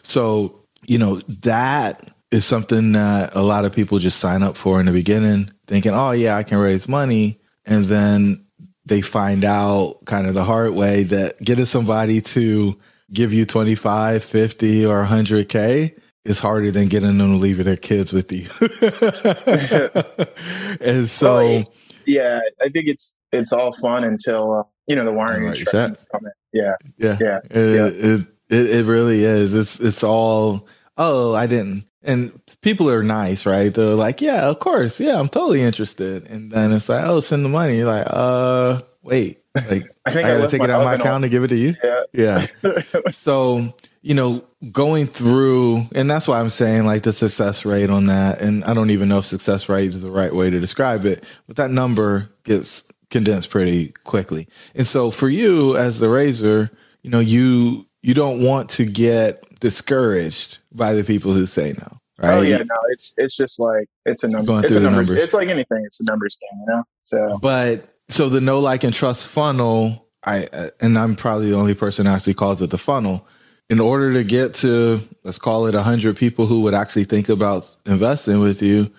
So, 0.03 0.61
you 0.87 0.99
know, 0.99 1.17
that 1.43 2.11
is 2.31 2.45
something 2.45 2.93
that 2.93 3.35
a 3.35 3.43
lot 3.43 3.65
of 3.65 3.73
people 3.73 3.99
just 3.99 4.21
sign 4.21 4.43
up 4.43 4.57
for 4.57 4.79
in 4.79 4.87
the 4.87 4.93
beginning, 4.93 5.51
thinking, 5.67 5.93
oh, 5.93 6.13
yeah, 6.13 6.37
I 6.37 6.45
can 6.45 6.59
raise 6.59 6.89
money. 6.89 7.41
And 7.67 7.85
then 7.85 8.47
they 8.87 9.01
find 9.01 9.45
out 9.45 10.05
kind 10.05 10.27
of 10.27 10.35
the 10.35 10.45
hard 10.45 10.75
way 10.75 11.03
that 11.05 11.41
getting 11.43 11.65
somebody 11.65 12.21
to 12.21 12.79
give 13.13 13.33
you 13.33 13.45
25, 13.45 14.23
50, 14.23 14.87
or 14.87 15.05
100K 15.05 15.99
is 16.25 16.39
harder 16.39 16.71
than 16.71 16.89
getting 16.89 17.19
them 17.19 17.33
to 17.33 17.37
leave 17.37 17.63
their 17.65 17.77
kids 17.77 18.13
with 18.13 18.31
you. 18.33 18.49
and 20.81 21.09
so, 21.09 21.37
well, 21.37 21.73
yeah, 22.07 22.41
I 22.61 22.69
think 22.69 22.89
it's 22.89 23.15
it's 23.33 23.53
all 23.53 23.73
fun 23.73 24.05
until 24.05 24.53
uh, 24.53 24.63
you 24.87 24.97
know 24.97 25.05
the 25.05 25.13
wiring 25.13 25.45
right, 25.45 25.57
instructions 25.57 26.07
come 26.13 26.27
in. 26.27 26.33
Yeah, 26.53 26.75
yeah, 26.99 27.17
yeah. 27.21 27.41
It, 27.51 27.75
yeah. 27.75 27.87
It, 27.87 28.27
it, 28.49 28.71
it 28.79 28.87
really 28.87 29.25
is. 29.25 29.55
It's 29.55 29.81
it's 29.81 30.05
all. 30.05 30.69
Oh, 30.97 31.35
I 31.35 31.47
didn't. 31.47 31.87
And 32.03 32.33
people 32.63 32.91
are 32.91 33.03
nice, 33.03 33.45
right? 33.45 33.73
They're 33.73 33.95
like, 33.95 34.23
yeah, 34.23 34.49
of 34.49 34.59
course, 34.59 35.01
yeah, 35.01 35.19
I'm 35.19 35.29
totally 35.29 35.61
interested. 35.61 36.27
And 36.29 36.51
then 36.51 36.73
it's 36.73 36.89
like, 36.89 37.05
oh, 37.05 37.21
send 37.21 37.45
the 37.45 37.51
money. 37.51 37.77
You're 37.77 37.93
like, 37.93 38.07
uh, 38.09 38.81
wait, 39.03 39.43
like 39.55 39.69
I, 40.07 40.11
think 40.13 40.27
I 40.27 40.37
gotta 40.37 40.49
take 40.51 40.63
it 40.63 40.71
out 40.71 40.81
of 40.81 40.85
my 40.85 40.95
account 40.95 41.17
on. 41.17 41.25
and 41.25 41.31
give 41.31 41.45
it 41.45 41.49
to 41.49 41.57
you. 41.57 41.75
Yeah, 41.83 42.03
yeah. 42.13 42.47
so 43.11 43.75
you 44.03 44.15
know, 44.15 44.45
going 44.73 45.07
through, 45.07 45.83
and 45.95 46.11
that's 46.11 46.27
why 46.27 46.41
I'm 46.41 46.49
saying 46.49 46.87
like 46.87 47.03
the 47.03 47.13
success 47.13 47.65
rate 47.65 47.91
on 47.91 48.07
that, 48.07 48.41
and 48.41 48.65
I 48.65 48.73
don't 48.73 48.91
even 48.91 49.09
know 49.09 49.19
if 49.19 49.27
success 49.27 49.69
rate 49.69 49.89
is 49.89 50.03
the 50.03 50.11
right 50.11 50.35
way 50.35 50.51
to 50.51 50.61
describe 50.61 51.05
it, 51.05 51.25
but 51.47 51.57
that 51.57 51.71
number 51.71 52.31
gets 52.45 52.89
condensed 53.11 53.51
pretty 53.51 53.89
quickly. 54.05 54.49
And 54.75 54.87
so 54.87 55.11
for 55.11 55.29
you 55.29 55.77
as 55.77 55.99
the 55.99 56.09
raiser, 56.09 56.71
you 57.03 57.11
know, 57.11 57.21
you 57.21 57.87
you 58.03 58.15
don't 58.15 58.43
want 58.43 58.71
to 58.71 58.85
get 58.87 59.45
discouraged 59.61 60.59
by 60.73 60.93
the 60.95 61.05
people 61.05 61.33
who 61.33 61.47
say 61.47 61.75
no. 61.77 62.01
Right? 62.19 62.35
Oh 62.35 62.41
yeah, 62.43 62.59
no, 62.59 62.77
it's 62.91 63.15
it's 63.17 63.37
just 63.37 63.59
like 63.59 63.89
it's 64.05 64.25
a 64.25 64.29
number. 64.29 64.47
Going 64.47 64.65
it's 64.65 64.77
a 64.77 64.81
numbers. 64.81 65.09
numbers. 65.09 65.25
It's 65.25 65.35
like 65.35 65.49
anything. 65.49 65.83
It's 65.85 66.01
a 66.01 66.05
numbers 66.05 66.37
game, 66.37 66.61
you 66.61 66.75
know. 66.75 66.83
So, 67.01 67.39
but 67.41 67.89
so 68.11 68.29
the 68.29 68.41
no 68.41 68.61
like 68.61 68.85
and 68.85 68.95
trust 68.95 69.29
funnel, 69.29 70.07
I 70.25 70.47
uh, 70.47 70.71
and 70.81 70.99
I'm 70.99 71.17
probably 71.17 71.51
the 71.51 71.57
only 71.57 71.75
person 71.75 72.07
who 72.07 72.13
actually 72.13 72.35
calls 72.35 72.63
it 72.63 72.71
the 72.71 72.79
funnel. 72.79 73.27
In 73.69 73.79
order 73.79 74.13
to 74.15 74.25
get 74.25 74.55
to 74.55 75.01
let's 75.23 75.39
call 75.39 75.67
it 75.67 75.75
100 75.75 76.17
people 76.17 76.47
who 76.47 76.63
would 76.63 76.75
actually 76.75 77.05
think 77.05 77.29
about 77.29 77.77
investing 77.87 78.41
with 78.41 78.63
you 78.63 78.91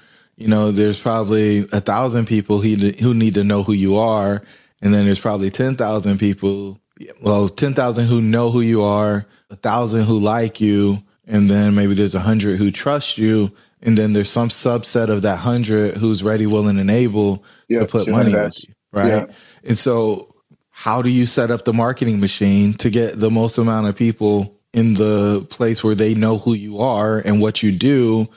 you 0.42 0.48
know 0.48 0.72
there's 0.72 1.00
probably 1.00 1.68
a 1.72 1.80
thousand 1.80 2.26
people 2.26 2.60
who, 2.60 2.76
who 2.76 3.14
need 3.14 3.36
to 3.36 3.44
know 3.44 3.64
who 3.64 3.74
you 3.74 3.98
are. 3.98 4.42
And 4.82 4.92
then 4.92 5.06
there's 5.06 5.20
probably 5.20 5.52
10,000 5.52 6.18
people 6.18 6.80
well 7.22 7.48
10,000 7.48 8.06
who 8.06 8.22
know 8.22 8.50
who 8.50 8.62
you 8.62 8.84
are 8.84 9.26
a 9.50 9.56
thousand 9.56 10.06
who 10.06 10.20
like 10.20 10.60
you 10.60 10.98
and 11.28 11.50
then 11.50 11.76
maybe 11.76 11.94
there's 11.94 12.16
a 12.16 12.20
hundred 12.20 12.58
who 12.58 12.72
trust 12.72 13.18
you. 13.18 13.52
And 13.84 13.98
then 13.98 14.14
there's 14.14 14.30
some 14.30 14.50
subset 14.50 15.10
of 15.10 15.22
that 15.24 15.38
hundred 15.38 15.98
who's 15.98 16.24
ready 16.24 16.46
willing 16.46 16.80
and 16.80 16.90
able 16.90 17.44
to 17.70 17.86
put 17.86 18.08
money 18.08 18.34
with 18.34 18.68
you 18.68 18.74
right 18.92 19.08
yeah. 19.08 19.26
and 19.64 19.78
so 19.78 20.34
how 20.70 21.02
do 21.02 21.10
you 21.10 21.26
set 21.26 21.52
up 21.52 21.64
the 21.64 21.74
marketing 21.74 22.20
machine 22.20 22.74
to 22.74 22.90
get 22.90 23.20
the 23.20 23.30
most 23.30 23.58
amount 23.58 23.88
of 23.88 23.96
people 23.96 24.58
in 24.74 24.94
the 24.94 25.46
place 25.50 25.84
where 25.84 25.96
they 25.96 26.14
know 26.14 26.38
who 26.38 26.54
you 26.54 26.80
are 26.80 27.20
and 27.20 27.42
what 27.42 27.62
you 27.62 27.72
do 27.72 28.28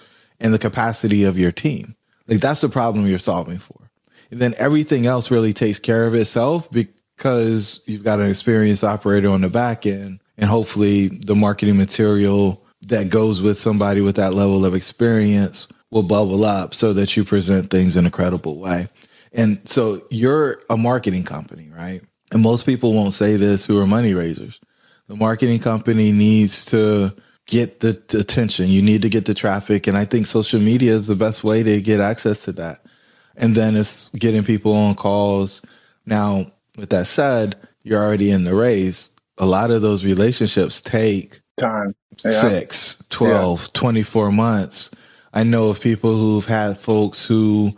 and 0.40 0.52
the 0.52 0.58
capacity 0.58 1.24
of 1.24 1.38
your 1.38 1.52
team. 1.52 1.94
Like 2.26 2.40
that's 2.40 2.60
the 2.60 2.68
problem 2.68 3.06
you're 3.06 3.18
solving 3.18 3.58
for. 3.58 3.90
And 4.30 4.40
then 4.40 4.54
everything 4.58 5.06
else 5.06 5.30
really 5.30 5.52
takes 5.52 5.78
care 5.78 6.06
of 6.06 6.14
itself 6.14 6.70
because 6.70 7.80
you've 7.86 8.02
got 8.02 8.20
an 8.20 8.28
experienced 8.28 8.82
operator 8.82 9.28
on 9.28 9.42
the 9.42 9.48
back 9.48 9.86
end 9.86 10.20
and 10.36 10.50
hopefully 10.50 11.08
the 11.08 11.34
marketing 11.34 11.78
material 11.78 12.64
that 12.88 13.10
goes 13.10 13.40
with 13.40 13.56
somebody 13.56 14.00
with 14.00 14.16
that 14.16 14.34
level 14.34 14.64
of 14.64 14.74
experience 14.74 15.68
will 15.90 16.02
bubble 16.02 16.44
up 16.44 16.74
so 16.74 16.92
that 16.92 17.16
you 17.16 17.24
present 17.24 17.70
things 17.70 17.96
in 17.96 18.04
a 18.04 18.10
credible 18.10 18.58
way. 18.58 18.88
And 19.34 19.60
so 19.68 20.06
you're 20.10 20.62
a 20.70 20.76
marketing 20.76 21.24
company, 21.24 21.70
right? 21.76 22.00
And 22.32 22.42
most 22.42 22.64
people 22.64 22.94
won't 22.94 23.12
say 23.12 23.36
this 23.36 23.66
who 23.66 23.80
are 23.80 23.86
money 23.86 24.14
raisers 24.14 24.60
the 25.08 25.16
marketing 25.16 25.58
company 25.58 26.12
needs 26.12 26.64
to 26.66 27.12
get 27.46 27.80
the 27.80 27.90
attention. 28.18 28.68
You 28.68 28.82
need 28.82 29.02
to 29.02 29.08
get 29.08 29.26
the 29.26 29.34
traffic. 29.34 29.86
And 29.86 29.96
I 29.96 30.04
think 30.04 30.26
social 30.26 30.60
media 30.60 30.92
is 30.92 31.06
the 31.06 31.16
best 31.16 31.44
way 31.44 31.62
to 31.62 31.80
get 31.80 32.00
access 32.00 32.44
to 32.44 32.52
that. 32.52 32.84
And 33.36 33.54
then 33.54 33.76
it's 33.76 34.08
getting 34.10 34.44
people 34.44 34.72
on 34.72 34.94
calls. 34.94 35.60
Now, 36.06 36.46
with 36.78 36.90
that 36.90 37.06
said, 37.06 37.56
you're 37.82 38.02
already 38.02 38.30
in 38.30 38.44
the 38.44 38.54
race. 38.54 39.10
A 39.38 39.46
lot 39.46 39.70
of 39.70 39.82
those 39.82 40.04
relationships 40.04 40.80
take 40.80 41.40
time. 41.56 41.94
Yeah. 42.24 42.30
Six, 42.30 43.04
12, 43.10 43.60
yeah. 43.60 43.66
24 43.74 44.32
months. 44.32 44.90
I 45.34 45.42
know 45.42 45.68
of 45.68 45.80
people 45.80 46.14
who've 46.14 46.46
had 46.46 46.78
folks 46.78 47.26
who 47.26 47.72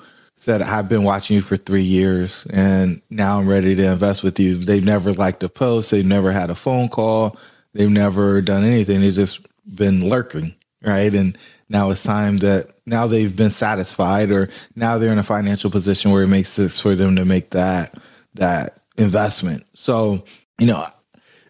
said, 0.47 0.63
I've 0.63 0.89
been 0.89 1.03
watching 1.03 1.35
you 1.35 1.43
for 1.43 1.57
three 1.57 1.83
years 1.83 2.47
and 2.51 3.03
now 3.11 3.41
I'm 3.41 3.49
ready 3.49 3.75
to 3.75 3.91
invest 3.91 4.23
with 4.23 4.39
you. 4.39 4.55
They've 4.55 4.85
never 4.85 5.13
liked 5.13 5.43
a 5.43 5.49
post. 5.49 5.91
They've 5.91 6.07
never 6.07 6.31
had 6.31 6.51
a 6.51 6.55
phone 6.55 6.89
call. 6.89 7.37
They've 7.73 7.91
never 7.91 8.41
done 8.43 8.63
anything. 8.63 9.01
They've 9.01 9.13
just 9.13 9.45
been 9.67 10.09
lurking. 10.09 10.55
Right. 10.81 11.13
And 11.13 11.37
now 11.69 11.91
it's 11.91 12.05
time 12.05 12.37
that 12.39 12.71
now 12.87 13.09
they've 13.09 13.35
been 13.35 13.51
satisfied 13.51 14.31
or 14.31 14.49
now 14.77 14.99
they're 14.99 15.11
in 15.11 15.19
a 15.19 15.25
financial 15.25 15.69
position 15.69 16.13
where 16.13 16.23
it 16.23 16.29
makes 16.29 16.51
sense 16.51 16.81
for 16.81 16.95
them 16.95 17.17
to 17.17 17.25
make 17.25 17.51
that, 17.51 17.93
that 18.35 18.79
investment. 18.97 19.67
So, 19.75 20.25
you 20.61 20.69
know, 20.69 20.85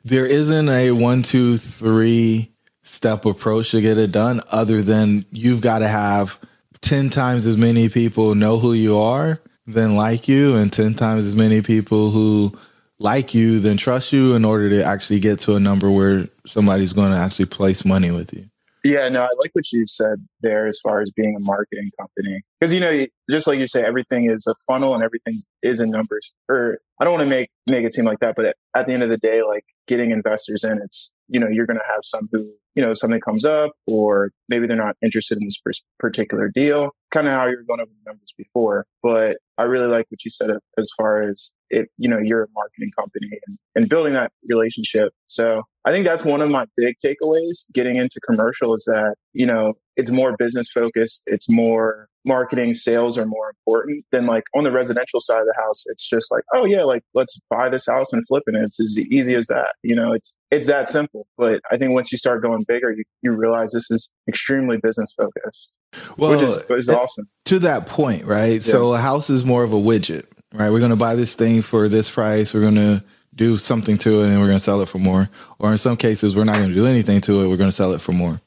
there 0.04 0.24
isn't 0.24 0.70
a 0.70 0.92
one, 0.92 1.22
two, 1.22 1.58
three 1.58 2.50
step 2.82 3.26
approach 3.26 3.72
to 3.72 3.82
get 3.82 3.98
it 3.98 4.10
done 4.10 4.40
other 4.50 4.80
than 4.80 5.26
you've 5.32 5.60
got 5.60 5.80
to 5.80 5.88
have 5.88 6.40
10 6.86 7.10
times 7.10 7.46
as 7.46 7.56
many 7.56 7.88
people 7.88 8.36
know 8.36 8.60
who 8.60 8.72
you 8.72 8.96
are 8.96 9.40
than 9.66 9.96
like 9.96 10.28
you 10.28 10.54
and 10.54 10.72
10 10.72 10.94
times 10.94 11.26
as 11.26 11.34
many 11.34 11.60
people 11.60 12.12
who 12.12 12.56
like 13.00 13.34
you 13.34 13.58
than 13.58 13.76
trust 13.76 14.12
you 14.12 14.36
in 14.36 14.44
order 14.44 14.70
to 14.70 14.84
actually 14.84 15.18
get 15.18 15.40
to 15.40 15.56
a 15.56 15.60
number 15.60 15.90
where 15.90 16.28
somebody's 16.46 16.92
going 16.92 17.10
to 17.10 17.16
actually 17.16 17.46
place 17.46 17.84
money 17.84 18.12
with 18.12 18.32
you. 18.32 18.44
Yeah, 18.84 19.08
no, 19.08 19.22
I 19.22 19.28
like 19.36 19.50
what 19.52 19.72
you 19.72 19.84
said 19.84 20.24
there 20.42 20.68
as 20.68 20.78
far 20.78 21.00
as 21.00 21.10
being 21.10 21.34
a 21.34 21.40
marketing 21.40 21.90
company. 21.98 22.42
Because, 22.60 22.72
you 22.72 22.78
know, 22.78 23.04
just 23.28 23.48
like 23.48 23.58
you 23.58 23.66
say, 23.66 23.82
everything 23.82 24.30
is 24.30 24.46
a 24.46 24.54
funnel 24.64 24.94
and 24.94 25.02
everything 25.02 25.40
is 25.64 25.80
in 25.80 25.90
numbers. 25.90 26.32
Or 26.48 26.78
I 27.00 27.04
don't 27.04 27.14
want 27.14 27.24
to 27.24 27.28
make, 27.28 27.50
make 27.68 27.84
it 27.84 27.94
seem 27.94 28.04
like 28.04 28.20
that, 28.20 28.36
but 28.36 28.54
at 28.76 28.86
the 28.86 28.92
end 28.92 29.02
of 29.02 29.08
the 29.08 29.18
day, 29.18 29.42
like 29.42 29.64
getting 29.88 30.12
investors 30.12 30.62
in, 30.62 30.80
it's, 30.80 31.10
you 31.28 31.40
know, 31.40 31.48
you're 31.48 31.66
going 31.66 31.78
to 31.78 31.92
have 31.92 32.00
some 32.04 32.28
who, 32.32 32.38
you 32.74 32.82
know, 32.82 32.94
something 32.94 33.20
comes 33.20 33.44
up 33.44 33.72
or 33.86 34.30
maybe 34.48 34.66
they're 34.66 34.76
not 34.76 34.96
interested 35.02 35.38
in 35.38 35.44
this 35.44 35.60
particular 35.98 36.48
deal, 36.48 36.90
kind 37.10 37.26
of 37.26 37.32
how 37.32 37.46
you 37.46 37.56
were 37.56 37.64
going 37.64 37.80
over 37.80 37.90
the 37.90 38.10
numbers 38.10 38.32
before. 38.36 38.86
But 39.02 39.38
I 39.58 39.64
really 39.64 39.86
like 39.88 40.06
what 40.10 40.24
you 40.24 40.30
said 40.30 40.50
as 40.78 40.90
far 40.96 41.22
as 41.22 41.52
it, 41.70 41.88
you 41.98 42.08
know, 42.08 42.18
you're 42.18 42.44
a 42.44 42.48
marketing 42.54 42.90
company 42.98 43.28
and, 43.46 43.58
and 43.74 43.88
building 43.88 44.14
that 44.14 44.32
relationship. 44.48 45.12
So 45.26 45.62
I 45.84 45.92
think 45.92 46.04
that's 46.04 46.24
one 46.24 46.42
of 46.42 46.50
my 46.50 46.66
big 46.76 46.96
takeaways 47.04 47.66
getting 47.72 47.96
into 47.96 48.20
commercial 48.20 48.74
is 48.74 48.84
that, 48.84 49.14
you 49.32 49.46
know, 49.46 49.74
it's 49.96 50.10
more 50.10 50.36
business 50.36 50.70
focused. 50.70 51.22
It's 51.26 51.48
more 51.48 52.08
marketing, 52.24 52.72
sales 52.72 53.16
are 53.16 53.24
more 53.24 53.50
important 53.50 54.04
than 54.10 54.26
like 54.26 54.44
on 54.54 54.64
the 54.64 54.72
residential 54.72 55.20
side 55.20 55.38
of 55.38 55.46
the 55.46 55.54
house. 55.56 55.84
It's 55.86 56.06
just 56.06 56.30
like, 56.30 56.42
oh 56.52 56.64
yeah, 56.64 56.82
like 56.82 57.02
let's 57.14 57.38
buy 57.48 57.68
this 57.68 57.86
house 57.86 58.12
and 58.12 58.26
flip 58.26 58.42
it. 58.46 58.54
And 58.54 58.64
it's 58.64 58.80
as 58.80 58.98
easy 58.98 59.34
as 59.34 59.46
that. 59.46 59.74
You 59.82 59.94
know, 59.94 60.12
it's 60.12 60.34
it's 60.50 60.66
that 60.66 60.88
simple. 60.88 61.26
But 61.38 61.60
I 61.70 61.76
think 61.76 61.92
once 61.92 62.12
you 62.12 62.18
start 62.18 62.42
going 62.42 62.64
bigger, 62.66 62.92
you, 62.92 63.04
you 63.22 63.32
realize 63.32 63.72
this 63.72 63.90
is 63.90 64.10
extremely 64.28 64.76
business 64.76 65.14
focused. 65.16 65.76
Well, 66.16 66.32
which 66.32 66.42
is, 66.42 66.56
is 66.68 66.88
eh, 66.88 66.94
awesome. 66.94 67.28
To 67.46 67.58
that 67.60 67.86
point, 67.86 68.24
right? 68.24 68.54
Yeah. 68.54 68.72
So 68.72 68.92
a 68.92 68.98
house 68.98 69.30
is 69.30 69.44
more 69.44 69.62
of 69.62 69.72
a 69.72 69.76
widget, 69.76 70.26
right? 70.56 70.70
We're 70.70 70.80
gonna 70.80 70.96
buy 70.96 71.14
this 71.14 71.34
thing 71.34 71.62
for 71.62 71.88
this 71.88 72.10
price. 72.10 72.52
We're 72.52 72.62
gonna 72.62 73.04
do 73.36 73.58
something 73.58 73.98
to 73.98 74.22
it 74.22 74.30
and 74.30 74.40
we're 74.40 74.46
going 74.46 74.58
to 74.58 74.64
sell 74.64 74.80
it 74.80 74.88
for 74.88 74.98
more. 74.98 75.28
Or 75.58 75.70
in 75.70 75.78
some 75.78 75.96
cases, 75.96 76.34
we're 76.34 76.44
not 76.44 76.56
going 76.56 76.70
to 76.70 76.74
do 76.74 76.86
anything 76.86 77.20
to 77.22 77.42
it. 77.42 77.48
We're 77.48 77.58
going 77.58 77.70
to 77.70 77.76
sell 77.76 77.92
it 77.92 78.00
for 78.00 78.12
more. 78.12 78.40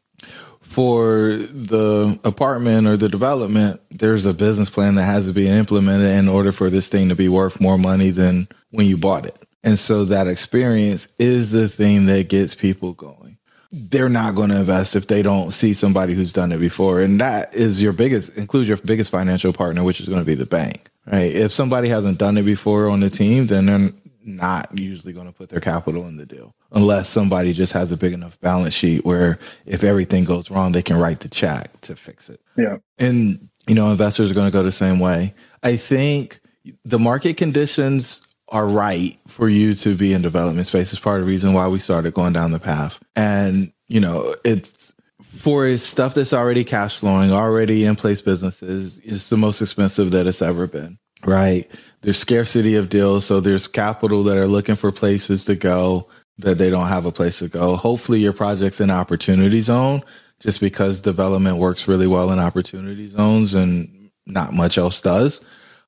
For 0.62 1.38
the 1.38 2.20
apartment 2.24 2.88
or 2.88 2.98
the 2.98 3.10
development, 3.10 3.82
there's 3.90 4.26
a 4.26 4.34
business 4.34 4.70
plan 4.70 4.96
that 4.96 5.06
has 5.06 5.28
to 5.28 5.34
be 5.34 5.48
implemented 5.48 6.12
in 6.12 6.28
order 6.28 6.52
for 6.52 6.70
this 6.70 6.90
thing 6.90 7.10
to 7.10 7.16
be 7.16 7.30
worth 7.30 7.62
more 7.62 7.78
money 7.78 8.10
than 8.12 8.48
when 8.72 8.86
you 8.86 8.98
bought 8.98 9.26
it. 9.26 9.38
And 9.64 9.78
so 9.78 10.06
that 10.06 10.28
experience 10.28 11.08
is 11.18 11.52
the 11.52 11.68
thing 11.68 12.06
that 12.06 12.30
gets 12.30 12.56
people 12.56 12.94
going. 12.94 13.38
They're 13.72 14.10
not 14.10 14.36
going 14.36 14.50
to 14.50 14.60
invest 14.60 14.96
if 14.96 15.08
they 15.08 15.22
don't 15.22 15.52
see 15.52 15.74
somebody 15.74 16.14
who's 16.14 16.34
done 16.34 16.52
it 16.52 16.60
before. 16.60 17.02
And 17.02 17.20
that 17.20 17.54
is 17.54 17.82
your 17.82 17.94
biggest, 17.94 18.38
includes 18.38 18.68
your 18.68 18.78
biggest 18.78 19.12
financial 19.12 19.54
partner, 19.54 19.84
which 19.84 20.00
is 20.02 20.08
going 20.08 20.22
to 20.22 20.26
be 20.26 20.36
the 20.36 20.46
bank, 20.46 20.90
right? 21.12 21.34
If 21.34 21.52
somebody 21.52 21.90
hasn't 21.90 22.18
done 22.18 22.38
it 22.38 22.44
before 22.44 22.90
on 22.90 23.00
the 23.00 23.10
team, 23.10 23.48
then 23.48 23.66
they're 23.66 23.90
not 24.24 24.78
usually 24.78 25.14
going 25.14 25.28
to 25.28 25.34
put 25.34 25.50
their 25.50 25.60
capital 25.60 26.08
in 26.08 26.18
the 26.18 26.26
deal 26.26 26.54
unless 26.72 27.10
somebody 27.10 27.54
just 27.54 27.74
has 27.74 27.92
a 27.92 27.98
big 27.98 28.14
enough 28.14 28.40
balance 28.42 28.74
sheet 28.74 29.04
where 29.04 29.40
if 29.66 29.84
everything 29.84 30.24
goes 30.24 30.52
wrong, 30.52 30.72
they 30.72 30.84
can 30.84 30.98
write 30.98 31.22
the 31.22 31.30
check 31.30 31.80
to 31.82 31.96
fix 31.96 32.30
it. 32.30 32.40
Yeah. 32.56 32.78
And, 32.98 33.50
you 33.68 33.76
know, 33.76 33.90
investors 33.92 34.30
are 34.30 34.36
going 34.36 34.48
to 34.48 34.54
go 34.54 34.62
the 34.62 34.72
same 34.72 35.00
way. 35.00 35.34
I 35.64 35.78
think 35.78 36.40
the 36.86 37.00
market 37.00 37.38
conditions 37.38 38.28
are 38.50 38.68
right 38.68 39.18
for 39.28 39.48
you 39.48 39.74
to 39.76 39.96
be 39.96 40.14
in 40.14 40.22
development 40.22 40.68
space 40.68 40.92
is 40.94 41.00
part 41.00 41.20
of 41.20 41.26
the 41.26 41.32
reason 41.32 41.54
why 41.54 41.68
we 41.68 41.80
started 41.80 42.14
going 42.14 42.34
down 42.34 42.52
the 42.52 42.60
path. 42.60 43.00
And, 43.16 43.72
you 43.88 44.00
know, 44.00 44.36
it's 44.44 44.94
for 45.40 45.76
stuff 45.78 46.14
that's 46.14 46.34
already 46.34 46.64
cash 46.64 47.00
flowing, 47.00 47.32
already 47.32 47.86
in 47.86 47.96
place 47.96 48.22
businesses, 48.22 49.00
it's 49.04 49.30
the 49.30 49.38
most 49.38 49.62
expensive 49.62 50.12
that 50.12 50.28
it's 50.28 50.42
ever 50.42 50.68
been. 50.68 50.98
Right 51.26 51.70
there's 52.02 52.18
scarcity 52.18 52.76
of 52.76 52.90
deals. 52.90 53.26
So 53.26 53.40
there's 53.40 53.68
capital 53.68 54.24
that 54.24 54.38
are 54.38 54.48
looking 54.48 54.76
for 54.76 54.92
places 54.92 55.46
to 55.46 55.56
go 55.56 56.08
that 56.38 56.58
they 56.58 56.70
don't 56.70 56.88
have 56.88 57.06
a 57.06 57.12
place 57.12 57.40
to 57.40 57.50
go. 57.50 57.76
Hopefully 57.76 58.20
your 58.20 58.34
project's 58.34 58.80
in 58.80 58.90
opportunity 58.90 59.60
zone 59.62 60.02
just 60.40 60.62
because 60.62 61.02
development 61.02 61.58
works 61.58 61.88
really 61.88 62.08
well 62.08 62.32
in 62.32 62.40
opportunity 62.40 63.08
zones 63.08 63.54
and 63.54 64.10
not 64.26 64.54
much 64.54 64.78
else 64.78 65.02
does. 65.02 65.44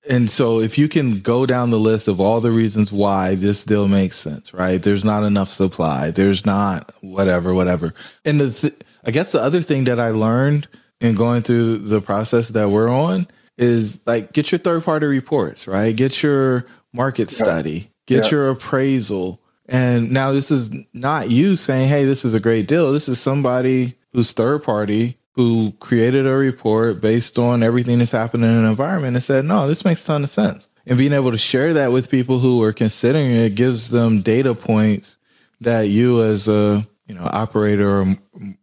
And 0.10 0.30
so 0.30 0.60
if 0.60 0.78
you 0.78 0.90
can 0.90 1.22
go 1.22 1.46
down 1.46 1.70
the 1.70 1.80
list 1.80 2.08
of 2.08 2.20
all 2.20 2.42
the 2.42 2.52
reasons 2.52 2.92
why 2.92 3.36
this 3.36 3.64
deal 3.64 3.88
makes 3.88 4.18
sense, 4.18 4.54
right? 4.54 4.82
There's 4.82 5.06
not 5.06 5.24
enough 5.24 5.48
supply. 5.48 6.12
There's 6.12 6.46
not 6.46 6.92
whatever, 7.02 7.54
whatever. 7.54 7.94
And 8.26 8.42
the 8.42 8.50
th- 8.52 8.82
I 9.06 9.12
guess 9.12 9.32
the 9.32 9.42
other 9.42 9.62
thing 9.62 9.86
that 9.86 10.00
I 10.00 10.10
learned 10.10 10.68
in 11.00 11.16
going 11.16 11.42
through 11.42 11.80
the 11.80 12.02
process 12.02 12.50
that 12.50 12.70
we're 12.70 12.90
on 12.90 13.28
is 13.58 14.02
like 14.06 14.34
get 14.34 14.52
your 14.52 14.60
third 14.60 14.84
party 14.84 15.06
reports, 15.06 15.68
right? 15.68 15.96
Get 15.96 16.24
your 16.24 16.66
market 16.94 17.32
study, 17.32 17.92
get 18.06 18.26
yeah. 18.26 18.32
your 18.32 18.50
appraisal. 18.50 19.42
And 19.68 20.12
now 20.12 20.32
this 20.32 20.52
is 20.52 20.72
not 20.94 21.30
you 21.30 21.56
saying, 21.56 21.90
hey, 21.90 22.06
this 22.06 22.26
is 22.26 22.34
a 22.34 22.40
great 22.40 22.68
deal. 22.68 22.92
This 22.92 23.08
is 23.08 23.20
somebody 23.20 23.96
who's 24.14 24.34
third 24.34 24.64
party 24.64 25.18
who 25.34 25.72
created 25.80 26.28
a 26.28 26.36
report 26.36 27.02
based 27.02 27.40
on 27.40 27.64
everything 27.64 28.00
that's 28.00 28.12
happening 28.12 28.50
in 28.50 28.56
an 28.58 28.66
environment 28.66 29.16
and 29.16 29.24
said, 29.24 29.46
no, 29.46 29.68
this 29.68 29.86
makes 29.86 30.04
a 30.04 30.08
ton 30.08 30.24
of 30.24 30.30
sense. 30.30 30.68
And 30.86 30.98
being 30.98 31.14
able 31.14 31.32
to 31.32 31.38
share 31.38 31.74
that 31.76 31.92
with 31.92 32.10
people 32.10 32.40
who 32.40 32.62
are 32.64 32.74
considering 32.74 33.32
it 33.32 33.56
gives 33.56 33.90
them 33.90 34.22
data 34.22 34.54
points 34.54 35.18
that 35.62 35.84
you 35.84 36.22
as 36.24 36.48
a 36.48 36.86
you 37.12 37.20
know 37.20 37.28
operator 37.34 38.00
or 38.00 38.06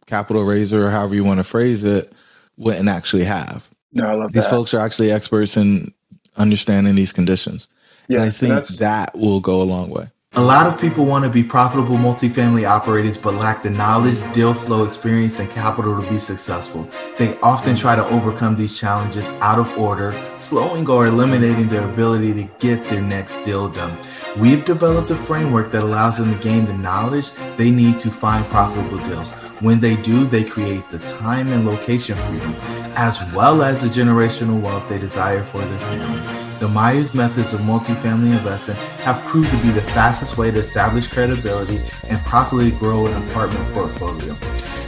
capital 0.07 0.43
raiser 0.43 0.87
or 0.87 0.91
however 0.91 1.15
you 1.15 1.23
want 1.23 1.37
to 1.37 1.45
phrase 1.45 1.85
it 1.85 2.11
wouldn't 2.57 2.89
actually 2.89 3.25
have. 3.25 3.69
No, 3.93 4.07
I 4.07 4.15
love 4.15 4.33
these 4.33 4.45
that. 4.45 4.51
folks 4.51 4.73
are 4.73 4.81
actually 4.81 5.13
experts 5.13 5.59
in 5.59 5.93
understanding 6.39 6.95
these 6.95 7.13
conditions. 7.13 7.69
Yeah, 8.09 8.21
and 8.21 8.29
I 8.29 8.31
think 8.31 8.67
that 8.79 9.15
will 9.15 9.41
go 9.41 9.61
a 9.61 9.65
long 9.65 9.91
way. 9.91 10.09
A 10.39 10.41
lot 10.41 10.69
of 10.69 10.81
people 10.81 11.05
want 11.05 11.25
to 11.25 11.31
be 11.31 11.43
profitable 11.43 11.97
multifamily 11.97 12.65
operators 12.65 13.19
but 13.19 13.35
lack 13.35 13.65
the 13.65 13.71
knowledge, 13.71 14.21
deal 14.33 14.55
flow 14.55 14.85
experience, 14.85 15.41
and 15.41 15.51
capital 15.51 16.01
to 16.01 16.09
be 16.09 16.17
successful. 16.17 16.89
They 17.19 17.37
often 17.41 17.75
try 17.75 17.97
to 17.97 18.07
overcome 18.07 18.55
these 18.55 18.79
challenges 18.79 19.33
out 19.41 19.59
of 19.59 19.77
order, 19.77 20.13
slowing 20.39 20.89
or 20.89 21.09
eliminating 21.09 21.67
their 21.67 21.83
ability 21.83 22.35
to 22.35 22.45
get 22.61 22.85
their 22.85 23.01
next 23.03 23.43
deal 23.45 23.69
done. 23.69 23.99
We've 24.37 24.65
developed 24.65 25.11
a 25.11 25.17
framework 25.17 25.73
that 25.73 25.83
allows 25.83 26.19
them 26.19 26.33
to 26.33 26.41
gain 26.41 26.67
the 26.67 26.75
knowledge 26.75 27.33
they 27.57 27.73
need 27.73 27.99
to 27.99 28.09
find 28.09 28.45
profitable 28.47 28.99
deals. 29.09 29.33
When 29.59 29.81
they 29.81 29.97
do, 29.97 30.25
they 30.25 30.45
create 30.45 30.89
the 30.91 31.01
time 31.01 31.49
and 31.49 31.67
location 31.67 32.15
freedom, 32.15 32.55
as 32.95 33.21
well 33.35 33.65
as 33.65 33.83
the 33.83 33.89
generational 33.89 34.61
wealth 34.61 34.89
they 34.89 35.01
desire 35.01 35.43
for 35.43 35.63
their 35.63 35.79
family. 35.81 36.48
The 36.59 36.67
Myers 36.67 37.15
methods 37.15 37.53
of 37.53 37.61
multifamily 37.61 38.33
investing 38.37 38.75
have 39.05 39.25
proved 39.27 39.49
to 39.51 39.57
be 39.59 39.69
the 39.69 39.81
fastest 39.81 40.37
way 40.37 40.51
to 40.51 40.59
establish 40.59 41.07
credibility 41.07 41.79
and 42.09 42.19
profitably 42.25 42.73
grow 42.73 43.07
an 43.07 43.23
apartment 43.29 43.65
portfolio. 43.73 44.37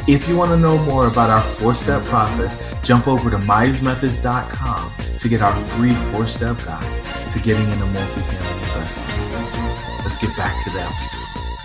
If 0.08 0.28
you 0.28 0.36
want 0.36 0.50
to 0.50 0.56
know 0.56 0.78
more 0.78 1.06
about 1.06 1.30
our 1.30 1.42
four 1.54 1.76
step 1.76 2.04
process, 2.04 2.58
jump 2.82 3.06
over 3.06 3.30
to 3.30 3.36
MyersMethods.com 3.36 4.92
to 5.18 5.28
get 5.28 5.42
our 5.42 5.54
free 5.54 5.94
four 5.94 6.26
step 6.26 6.56
guide 6.64 7.30
to 7.30 7.38
getting 7.38 7.70
into 7.70 7.84
multifamily 7.84 8.62
investing. 8.62 9.98
Let's 9.98 10.18
get 10.18 10.36
back 10.36 10.62
to 10.64 10.70
the 10.70 10.80
episode. 10.80 11.59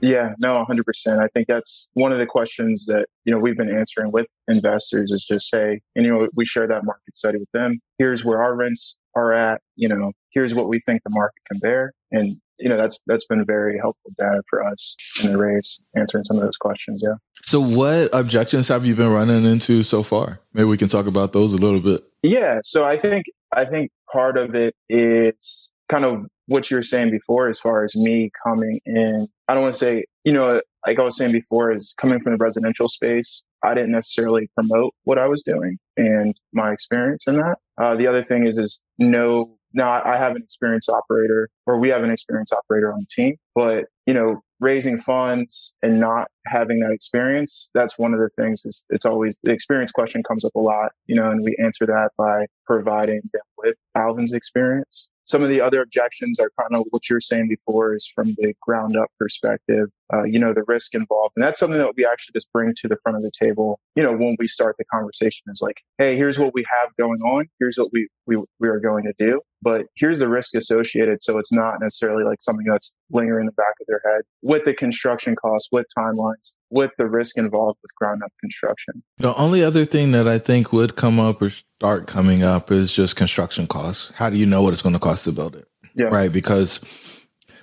Yeah, 0.00 0.34
no, 0.38 0.64
100%. 0.68 1.20
I 1.20 1.28
think 1.28 1.48
that's 1.48 1.88
one 1.94 2.12
of 2.12 2.18
the 2.18 2.26
questions 2.26 2.86
that, 2.86 3.06
you 3.24 3.32
know, 3.32 3.38
we've 3.38 3.56
been 3.56 3.74
answering 3.74 4.12
with 4.12 4.26
investors 4.48 5.10
is 5.12 5.24
just 5.24 5.48
say, 5.48 5.80
and, 5.94 6.04
you 6.04 6.10
know, 6.12 6.28
we 6.36 6.44
share 6.44 6.66
that 6.66 6.84
market 6.84 7.16
study 7.16 7.38
with 7.38 7.50
them. 7.52 7.80
Here's 7.98 8.24
where 8.24 8.42
our 8.42 8.54
rents 8.54 8.96
are 9.14 9.32
at, 9.32 9.60
you 9.76 9.88
know, 9.88 10.12
here's 10.30 10.54
what 10.54 10.68
we 10.68 10.80
think 10.80 11.02
the 11.04 11.10
market 11.12 11.40
can 11.50 11.58
bear. 11.60 11.92
And, 12.12 12.36
you 12.58 12.68
know, 12.68 12.76
that's, 12.76 13.02
that's 13.06 13.24
been 13.24 13.44
very 13.44 13.78
helpful 13.78 14.12
data 14.18 14.42
for 14.48 14.64
us 14.64 14.96
in 15.24 15.32
the 15.32 15.38
race, 15.38 15.80
answering 15.96 16.24
some 16.24 16.36
of 16.36 16.42
those 16.42 16.56
questions. 16.56 17.02
Yeah. 17.04 17.14
So 17.42 17.60
what 17.60 18.10
objections 18.12 18.68
have 18.68 18.84
you 18.84 18.94
been 18.94 19.10
running 19.10 19.44
into 19.44 19.82
so 19.82 20.02
far? 20.02 20.40
Maybe 20.52 20.66
we 20.66 20.76
can 20.76 20.88
talk 20.88 21.06
about 21.06 21.32
those 21.32 21.52
a 21.52 21.56
little 21.56 21.80
bit. 21.80 22.04
Yeah. 22.22 22.60
So 22.62 22.84
I 22.84 22.98
think, 22.98 23.26
I 23.52 23.64
think 23.64 23.90
part 24.12 24.36
of 24.36 24.54
it 24.54 24.74
is 24.88 25.72
kind 25.88 26.04
of 26.04 26.18
what 26.50 26.70
you 26.70 26.76
were 26.76 26.82
saying 26.82 27.10
before 27.10 27.48
as 27.48 27.58
far 27.58 27.84
as 27.84 27.96
me 27.96 28.30
coming 28.44 28.80
in 28.84 29.26
i 29.48 29.54
don't 29.54 29.62
want 29.62 29.72
to 29.72 29.78
say 29.78 30.04
you 30.24 30.32
know 30.32 30.60
like 30.86 30.98
I 30.98 31.02
was 31.02 31.16
saying 31.16 31.32
before, 31.32 31.72
is 31.72 31.94
coming 31.98 32.20
from 32.20 32.32
the 32.32 32.42
residential 32.42 32.88
space. 32.88 33.44
I 33.62 33.74
didn't 33.74 33.92
necessarily 33.92 34.50
promote 34.54 34.94
what 35.04 35.18
I 35.18 35.26
was 35.26 35.42
doing 35.42 35.78
and 35.96 36.34
my 36.52 36.72
experience 36.72 37.26
in 37.26 37.36
that. 37.36 37.56
Uh, 37.78 37.94
the 37.94 38.06
other 38.06 38.22
thing 38.22 38.46
is, 38.46 38.56
is 38.56 38.80
no, 38.98 39.56
now 39.74 40.02
I 40.02 40.16
have 40.16 40.34
an 40.34 40.42
experienced 40.42 40.88
operator 40.88 41.50
or 41.66 41.78
we 41.78 41.90
have 41.90 42.02
an 42.02 42.10
experienced 42.10 42.52
operator 42.52 42.92
on 42.92 43.00
the 43.00 43.06
team, 43.10 43.36
but 43.54 43.86
you 44.06 44.14
know, 44.14 44.40
raising 44.60 44.96
funds 44.96 45.74
and 45.82 46.00
not 46.00 46.28
having 46.46 46.80
that 46.80 46.90
experience, 46.90 47.70
that's 47.74 47.98
one 47.98 48.12
of 48.14 48.20
the 48.20 48.28
things 48.28 48.64
is 48.64 48.84
it's 48.88 49.06
always 49.06 49.38
the 49.42 49.52
experience 49.52 49.92
question 49.92 50.22
comes 50.22 50.44
up 50.44 50.54
a 50.54 50.58
lot, 50.58 50.92
you 51.06 51.14
know, 51.14 51.30
and 51.30 51.42
we 51.44 51.54
answer 51.62 51.86
that 51.86 52.10
by 52.16 52.46
providing 52.66 53.20
them 53.32 53.42
with 53.58 53.76
Alvin's 53.94 54.32
experience. 54.32 55.09
Some 55.24 55.42
of 55.42 55.48
the 55.48 55.60
other 55.60 55.82
objections 55.82 56.38
are 56.38 56.50
kind 56.58 56.74
of 56.74 56.86
what 56.90 57.08
you're 57.08 57.20
saying 57.20 57.48
before 57.48 57.94
is 57.94 58.06
from 58.06 58.34
the 58.38 58.54
ground 58.60 58.96
up 58.96 59.08
perspective, 59.18 59.88
uh, 60.12 60.24
you 60.24 60.38
know, 60.38 60.52
the 60.52 60.64
risk 60.66 60.94
involved. 60.94 61.34
And 61.36 61.44
that's 61.44 61.60
something 61.60 61.78
that 61.78 61.94
we 61.96 62.04
actually 62.04 62.32
just 62.34 62.52
bring 62.52 62.74
to 62.76 62.88
the 62.88 62.96
front 63.02 63.16
of 63.16 63.22
the 63.22 63.30
table, 63.30 63.80
you 63.94 64.02
know, 64.02 64.12
when 64.12 64.36
we 64.38 64.46
start 64.46 64.76
the 64.78 64.84
conversation 64.86 65.44
is 65.48 65.60
like, 65.62 65.82
hey, 65.98 66.16
here's 66.16 66.38
what 66.38 66.54
we 66.54 66.64
have 66.80 66.90
going 66.96 67.20
on. 67.20 67.46
Here's 67.58 67.76
what 67.76 67.90
we, 67.92 68.08
we, 68.26 68.42
we 68.58 68.68
are 68.68 68.80
going 68.80 69.04
to 69.04 69.14
do. 69.18 69.40
But 69.62 69.86
here's 69.94 70.18
the 70.18 70.28
risk 70.28 70.54
associated. 70.54 71.22
So 71.22 71.38
it's 71.38 71.52
not 71.52 71.80
necessarily 71.80 72.24
like 72.24 72.40
something 72.40 72.66
that's 72.66 72.94
lingering 73.10 73.42
in 73.42 73.46
the 73.46 73.52
back 73.52 73.74
of 73.80 73.86
their 73.86 74.00
head 74.04 74.22
with 74.42 74.64
the 74.64 74.72
construction 74.72 75.36
costs, 75.36 75.68
with 75.70 75.86
timelines, 75.96 76.54
with 76.70 76.92
the 76.98 77.06
risk 77.08 77.36
involved 77.36 77.78
with 77.82 77.94
ground 77.94 78.22
up 78.24 78.32
construction. 78.40 79.02
The 79.18 79.34
only 79.34 79.62
other 79.62 79.84
thing 79.84 80.12
that 80.12 80.26
I 80.26 80.38
think 80.38 80.72
would 80.72 80.96
come 80.96 81.20
up 81.20 81.42
or 81.42 81.50
start 81.50 82.06
coming 82.06 82.42
up 82.42 82.70
is 82.70 82.92
just 82.92 83.16
construction 83.16 83.66
costs. 83.66 84.12
How 84.14 84.30
do 84.30 84.36
you 84.36 84.46
know 84.46 84.62
what 84.62 84.72
it's 84.72 84.82
going 84.82 84.94
to 84.94 84.98
cost 84.98 85.24
to 85.24 85.32
build 85.32 85.56
it? 85.56 85.68
Yeah. 85.94 86.06
Right. 86.06 86.32
Because 86.32 86.80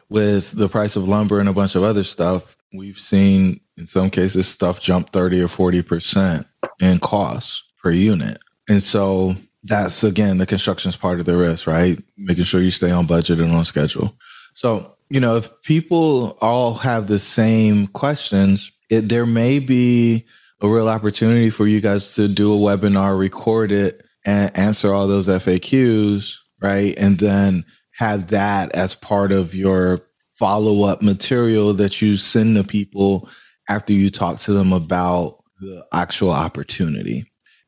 with 0.09 0.51
the 0.51 0.69
price 0.69 0.95
of 0.95 1.07
lumber 1.07 1.39
and 1.39 1.49
a 1.49 1.53
bunch 1.53 1.75
of 1.75 1.83
other 1.83 2.03
stuff, 2.03 2.55
we've 2.73 2.99
seen 2.99 3.61
in 3.77 3.85
some 3.85 4.09
cases 4.09 4.47
stuff 4.47 4.79
jump 4.81 5.11
30 5.11 5.41
or 5.41 5.47
40% 5.47 6.45
in 6.81 6.99
costs 6.99 7.63
per 7.81 7.91
unit. 7.91 8.39
And 8.67 8.83
so 8.83 9.35
that's 9.67 10.03
again 10.03 10.37
the 10.37 10.45
construction's 10.45 10.95
part 10.95 11.19
of 11.19 11.25
the 11.25 11.37
risk, 11.37 11.67
right? 11.67 11.99
Making 12.17 12.45
sure 12.45 12.61
you 12.61 12.71
stay 12.71 12.91
on 12.91 13.05
budget 13.05 13.39
and 13.39 13.53
on 13.53 13.65
schedule. 13.65 14.15
So, 14.53 14.95
you 15.09 15.19
know, 15.19 15.37
if 15.37 15.61
people 15.61 16.37
all 16.41 16.73
have 16.75 17.07
the 17.07 17.19
same 17.19 17.87
questions, 17.87 18.71
it, 18.89 19.01
there 19.01 19.25
may 19.25 19.59
be 19.59 20.25
a 20.61 20.67
real 20.67 20.89
opportunity 20.89 21.49
for 21.49 21.67
you 21.67 21.81
guys 21.81 22.15
to 22.15 22.27
do 22.27 22.53
a 22.53 22.57
webinar, 22.57 23.19
record 23.19 23.71
it, 23.71 24.03
and 24.25 24.55
answer 24.57 24.93
all 24.93 25.07
those 25.07 25.27
FAQs, 25.27 26.35
right? 26.61 26.95
And 26.97 27.19
then 27.19 27.63
have 27.93 28.27
that 28.27 28.73
as 28.75 28.95
part 28.95 29.31
of 29.31 29.53
your 29.53 30.01
follow 30.37 30.87
up 30.87 31.01
material 31.01 31.73
that 31.73 32.01
you 32.01 32.15
send 32.15 32.55
to 32.55 32.63
people 32.63 33.29
after 33.69 33.93
you 33.93 34.09
talk 34.09 34.39
to 34.39 34.53
them 34.53 34.71
about 34.71 35.43
the 35.59 35.85
actual 35.93 36.31
opportunity. 36.31 37.25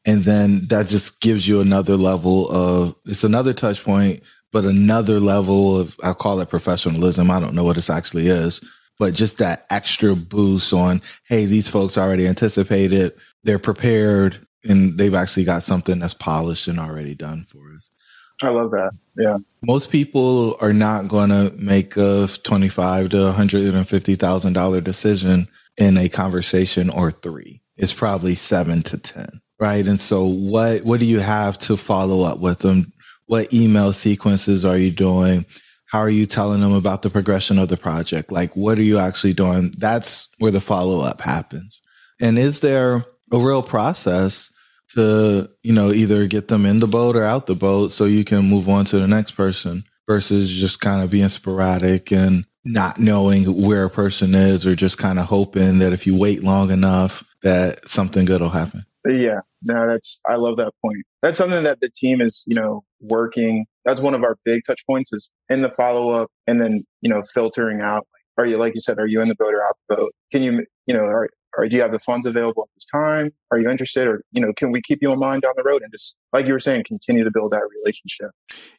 And 0.09 0.23
then 0.23 0.61
that 0.69 0.87
just 0.87 1.21
gives 1.21 1.47
you 1.47 1.61
another 1.61 1.95
level 1.95 2.49
of 2.49 2.95
it's 3.05 3.23
another 3.23 3.53
touch 3.53 3.83
point, 3.83 4.23
but 4.51 4.65
another 4.65 5.19
level 5.19 5.79
of 5.79 5.95
I'll 6.01 6.15
call 6.15 6.39
it 6.39 6.49
professionalism. 6.49 7.29
I 7.29 7.39
don't 7.39 7.53
know 7.53 7.63
what 7.63 7.75
this 7.75 7.91
actually 7.91 8.27
is, 8.27 8.59
but 8.97 9.13
just 9.13 9.37
that 9.37 9.67
extra 9.69 10.15
boost 10.15 10.73
on, 10.73 11.01
hey, 11.27 11.45
these 11.45 11.69
folks 11.69 11.95
already 11.95 12.27
anticipated, 12.27 13.13
they're 13.43 13.59
prepared, 13.59 14.39
and 14.63 14.97
they've 14.97 15.13
actually 15.13 15.43
got 15.43 15.61
something 15.61 15.99
that's 15.99 16.15
polished 16.15 16.67
and 16.67 16.79
already 16.79 17.13
done 17.13 17.45
for 17.47 17.71
us. 17.77 17.91
I 18.41 18.49
love 18.49 18.71
that. 18.71 18.91
Yeah. 19.15 19.37
Most 19.61 19.91
people 19.91 20.57
are 20.59 20.73
not 20.73 21.07
going 21.07 21.29
to 21.29 21.53
make 21.55 21.97
a 21.97 22.27
twenty-five 22.43 23.09
to 23.09 23.25
one 23.25 23.35
hundred 23.35 23.75
and 23.75 23.87
fifty 23.87 24.15
thousand 24.15 24.53
dollar 24.53 24.81
decision 24.81 25.47
in 25.77 25.97
a 25.97 26.09
conversation 26.09 26.89
or 26.89 27.11
three. 27.11 27.61
It's 27.77 27.93
probably 27.93 28.33
seven 28.35 28.81
to 28.83 28.97
ten, 28.97 29.41
right? 29.59 29.85
And 29.85 29.99
so, 29.99 30.27
what 30.27 30.83
what 30.83 30.99
do 30.99 31.05
you 31.05 31.19
have 31.19 31.57
to 31.59 31.75
follow 31.75 32.23
up 32.23 32.39
with 32.39 32.59
them? 32.59 32.93
What 33.25 33.53
email 33.53 33.93
sequences 33.93 34.65
are 34.65 34.77
you 34.77 34.91
doing? 34.91 35.45
How 35.85 35.99
are 35.99 36.09
you 36.09 36.25
telling 36.25 36.61
them 36.61 36.73
about 36.73 37.01
the 37.01 37.09
progression 37.09 37.57
of 37.57 37.69
the 37.69 37.77
project? 37.77 38.31
Like, 38.31 38.55
what 38.55 38.77
are 38.77 38.83
you 38.83 38.99
actually 38.99 39.33
doing? 39.33 39.71
That's 39.77 40.29
where 40.37 40.51
the 40.51 40.61
follow 40.61 41.01
up 41.03 41.21
happens. 41.21 41.81
And 42.21 42.37
is 42.37 42.59
there 42.59 43.03
a 43.31 43.37
real 43.37 43.63
process 43.63 44.51
to, 44.89 45.49
you 45.63 45.73
know, 45.73 45.91
either 45.91 46.27
get 46.27 46.47
them 46.47 46.65
in 46.65 46.79
the 46.79 46.87
boat 46.87 47.15
or 47.15 47.23
out 47.23 47.47
the 47.47 47.55
boat 47.55 47.91
so 47.91 48.05
you 48.05 48.23
can 48.23 48.49
move 48.49 48.69
on 48.69 48.85
to 48.85 48.99
the 48.99 49.07
next 49.07 49.31
person 49.31 49.83
versus 50.07 50.51
just 50.51 50.81
kind 50.81 51.03
of 51.03 51.11
being 51.11 51.29
sporadic 51.29 52.11
and 52.11 52.45
not 52.65 52.99
knowing 52.99 53.65
where 53.65 53.85
a 53.85 53.89
person 53.89 54.35
is 54.35 54.65
or 54.65 54.75
just 54.75 54.97
kind 54.97 55.19
of 55.19 55.25
hoping 55.25 55.79
that 55.79 55.93
if 55.93 56.05
you 56.05 56.17
wait 56.17 56.43
long 56.43 56.71
enough 56.71 57.23
that 57.41 57.87
something 57.87 58.25
good 58.25 58.41
will 58.41 58.49
happen? 58.49 58.85
Yeah, 59.07 59.39
no, 59.63 59.87
that's 59.87 60.21
I 60.27 60.35
love 60.35 60.57
that 60.57 60.73
point. 60.83 61.03
That's 61.21 61.37
something 61.37 61.63
that 61.63 61.79
the 61.79 61.89
team 61.89 62.21
is, 62.21 62.43
you 62.47 62.55
know, 62.55 62.83
working. 62.99 63.65
That's 63.85 64.01
one 64.01 64.13
of 64.13 64.23
our 64.23 64.37
big 64.43 64.63
touch 64.65 64.85
points 64.85 65.13
is 65.13 65.31
in 65.49 65.61
the 65.61 65.69
follow 65.69 66.11
up 66.11 66.29
and 66.47 66.61
then, 66.61 66.83
you 67.01 67.09
know, 67.09 67.21
filtering 67.33 67.81
out. 67.81 68.07
Are 68.37 68.45
you, 68.45 68.57
like 68.57 68.73
you 68.73 68.79
said, 68.79 68.99
are 68.99 69.07
you 69.07 69.21
in 69.21 69.27
the 69.27 69.35
boat 69.35 69.53
or 69.53 69.65
out 69.65 69.75
the 69.89 69.95
boat? 69.95 70.11
Can 70.31 70.43
you, 70.43 70.65
you 70.85 70.93
know, 70.93 71.01
are, 71.01 71.29
or 71.57 71.67
do 71.67 71.75
you 71.75 71.81
have 71.81 71.91
the 71.91 71.99
funds 71.99 72.25
available 72.25 72.63
at 72.63 72.69
this 72.75 72.85
time? 72.85 73.31
Are 73.51 73.59
you 73.59 73.69
interested? 73.69 74.07
Or, 74.07 74.21
you 74.31 74.41
know, 74.41 74.53
can 74.53 74.71
we 74.71 74.81
keep 74.81 74.99
you 75.01 75.11
in 75.11 75.19
mind 75.19 75.41
down 75.41 75.53
the 75.57 75.63
road 75.63 75.81
and 75.81 75.91
just, 75.91 76.15
like 76.31 76.47
you 76.47 76.53
were 76.53 76.59
saying, 76.59 76.83
continue 76.87 77.23
to 77.23 77.31
build 77.31 77.51
that 77.51 77.63
relationship? 77.79 78.31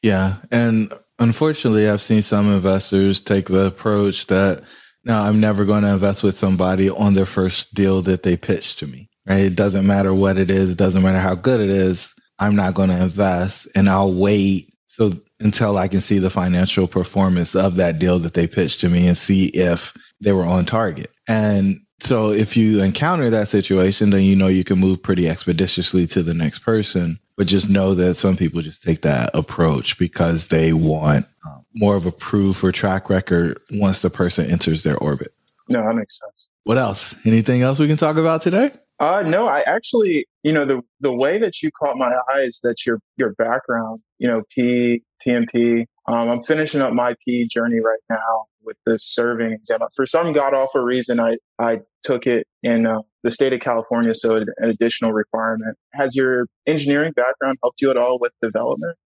Yeah. 0.03 0.37
And 0.51 0.93
unfortunately, 1.19 1.91
I've 1.91 2.01
seen 2.01 2.23
some 2.23 2.51
investors 2.51 3.21
take 3.21 3.47
the 3.47 3.67
approach 3.67 4.29
that, 4.29 4.63
no, 5.05 5.19
I'm 5.19 5.41
never 5.41 5.67
going 5.67 5.83
to 5.83 5.93
invest 5.93 6.23
with 6.23 6.37
somebody 6.37 6.89
on 6.89 7.13
their 7.13 7.27
first 7.27 7.75
deal 7.75 8.01
that 8.03 8.23
they 8.23 8.39
pitch 8.39 8.77
to 8.77 8.87
me 8.87 9.10
right? 9.31 9.45
It 9.45 9.57
doesn't 9.57 9.87
matter 9.87 10.12
what 10.12 10.38
it 10.38 10.51
is, 10.51 10.73
it 10.73 10.79
doesn't 10.79 11.03
matter 11.03 11.21
how 11.21 11.37
good 11.37 11.61
it 11.61 11.71
is. 11.71 12.14
I'm 12.38 12.57
not 12.57 12.75
going 12.75 12.88
to 12.88 13.03
invest 13.03 13.69
and 13.75 13.88
I'll 13.88 14.12
wait 14.12 14.75
so 14.87 15.12
until 15.38 15.79
I 15.79 15.88
can 15.88 16.01
see 16.01 16.19
the 16.19 16.31
financial 16.31 16.88
performance 16.88 17.55
of 17.55 17.77
that 17.77 17.99
deal 17.99 18.19
that 18.19 18.35
they 18.35 18.47
pitched 18.47 18.81
to 18.81 18.88
me 18.88 19.07
and 19.07 19.16
see 19.16 19.47
if 19.47 19.95
they 20.21 20.33
were 20.33 20.45
on 20.45 20.64
target. 20.64 21.11
And 21.29 21.81
so 22.01 22.33
if 22.33 22.57
you 22.57 22.83
encounter 22.83 23.31
that 23.31 23.49
situation, 23.49 24.11
then 24.11 24.23
you 24.23 24.35
know 24.35 24.49
you 24.49 24.64
can 24.64 24.79
move 24.81 25.03
pretty 25.03 25.29
expeditiously 25.29 26.07
to 26.09 26.23
the 26.23 26.35
next 26.35 26.61
person. 26.61 27.21
But 27.37 27.47
just 27.47 27.71
know 27.71 27.95
that 27.95 28.16
some 28.16 28.37
people 28.37 28.61
just 28.61 28.83
take 28.83 29.03
that 29.03 29.31
approach 29.33 29.97
because 29.97 30.49
they 30.49 30.73
want 30.73 31.27
um, 31.47 31.64
more 31.75 31.97
of 31.97 32.05
a 32.05 32.12
proof 32.12 32.62
or 32.64 32.73
track 32.73 33.09
record 33.09 33.61
once 33.71 34.03
the 34.03 34.11
person 34.11 34.51
enters 34.51 34.83
their 34.83 34.99
orbit. 34.99 35.33
No, 35.69 35.83
that 35.83 35.95
makes 35.95 36.19
sense. 36.19 36.49
What 36.64 36.77
else? 36.77 37.14
Anything 37.25 37.62
else 37.62 37.79
we 37.79 37.87
can 37.87 37.97
talk 37.97 38.16
about 38.16 38.43
today? 38.43 38.73
Uh, 39.01 39.23
no, 39.27 39.47
I 39.49 39.61
actually, 39.63 40.27
you 40.43 40.53
know, 40.53 40.67
the 40.67 40.83
the 41.01 41.13
way 41.13 41.39
that 41.39 41.63
you 41.63 41.71
caught 41.73 41.97
my 41.97 42.13
eye 42.33 42.41
is 42.41 42.61
that 42.63 42.85
your 42.87 42.99
your 43.17 43.33
background, 43.35 44.01
you 44.19 44.29
know, 44.29 44.43
P, 44.55 45.03
PMP. 45.27 45.87
Um, 46.07 46.29
I'm 46.29 46.43
finishing 46.43 46.83
up 46.83 46.93
my 46.93 47.15
P 47.27 47.49
journey 47.49 47.81
right 47.81 48.01
now 48.11 48.45
with 48.63 48.77
the 48.85 48.99
surveying 48.99 49.53
exam. 49.53 49.81
For 49.97 50.05
some 50.05 50.33
god 50.35 50.53
awful 50.53 50.83
reason, 50.83 51.19
I 51.19 51.39
I 51.59 51.81
took 52.05 52.27
it 52.27 52.47
in 52.63 52.87
uh, 52.87 53.01
the 53.23 53.31
state 53.31 53.53
of 53.53 53.61
California, 53.61 54.15
so 54.15 54.37
an 54.37 54.47
additional 54.61 55.13
requirement. 55.13 55.77
Has 55.93 56.15
your 56.15 56.47
engineering 56.67 57.13
background 57.13 57.59
helped 57.63 57.81
you 57.81 57.91
at 57.91 57.97
all 57.97 58.19
with 58.19 58.33
development? 58.41 58.97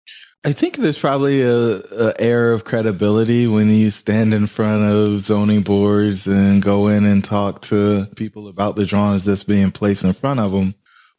I 0.47 0.53
think 0.53 0.77
there's 0.77 0.99
probably 0.99 1.41
a, 1.41 1.79
a, 1.79 2.21
air 2.21 2.53
of 2.53 2.65
credibility 2.65 3.47
when 3.47 3.71
you 3.71 3.91
stand 3.91 4.35
in 4.35 4.47
front 4.47 4.85
of 4.85 5.21
zoning 5.21 5.63
boards 5.63 6.27
and 6.27 6.63
go 6.63 6.89
in 6.89 7.07
and 7.07 7.25
talk 7.25 7.63
to 7.63 8.07
people 8.17 8.49
about 8.49 8.77
the 8.77 8.85
drawings 8.85 9.25
that's 9.25 9.43
being 9.43 9.71
placed 9.71 10.05
in 10.05 10.13
front 10.13 10.41
of 10.41 10.53
them. 10.53 10.75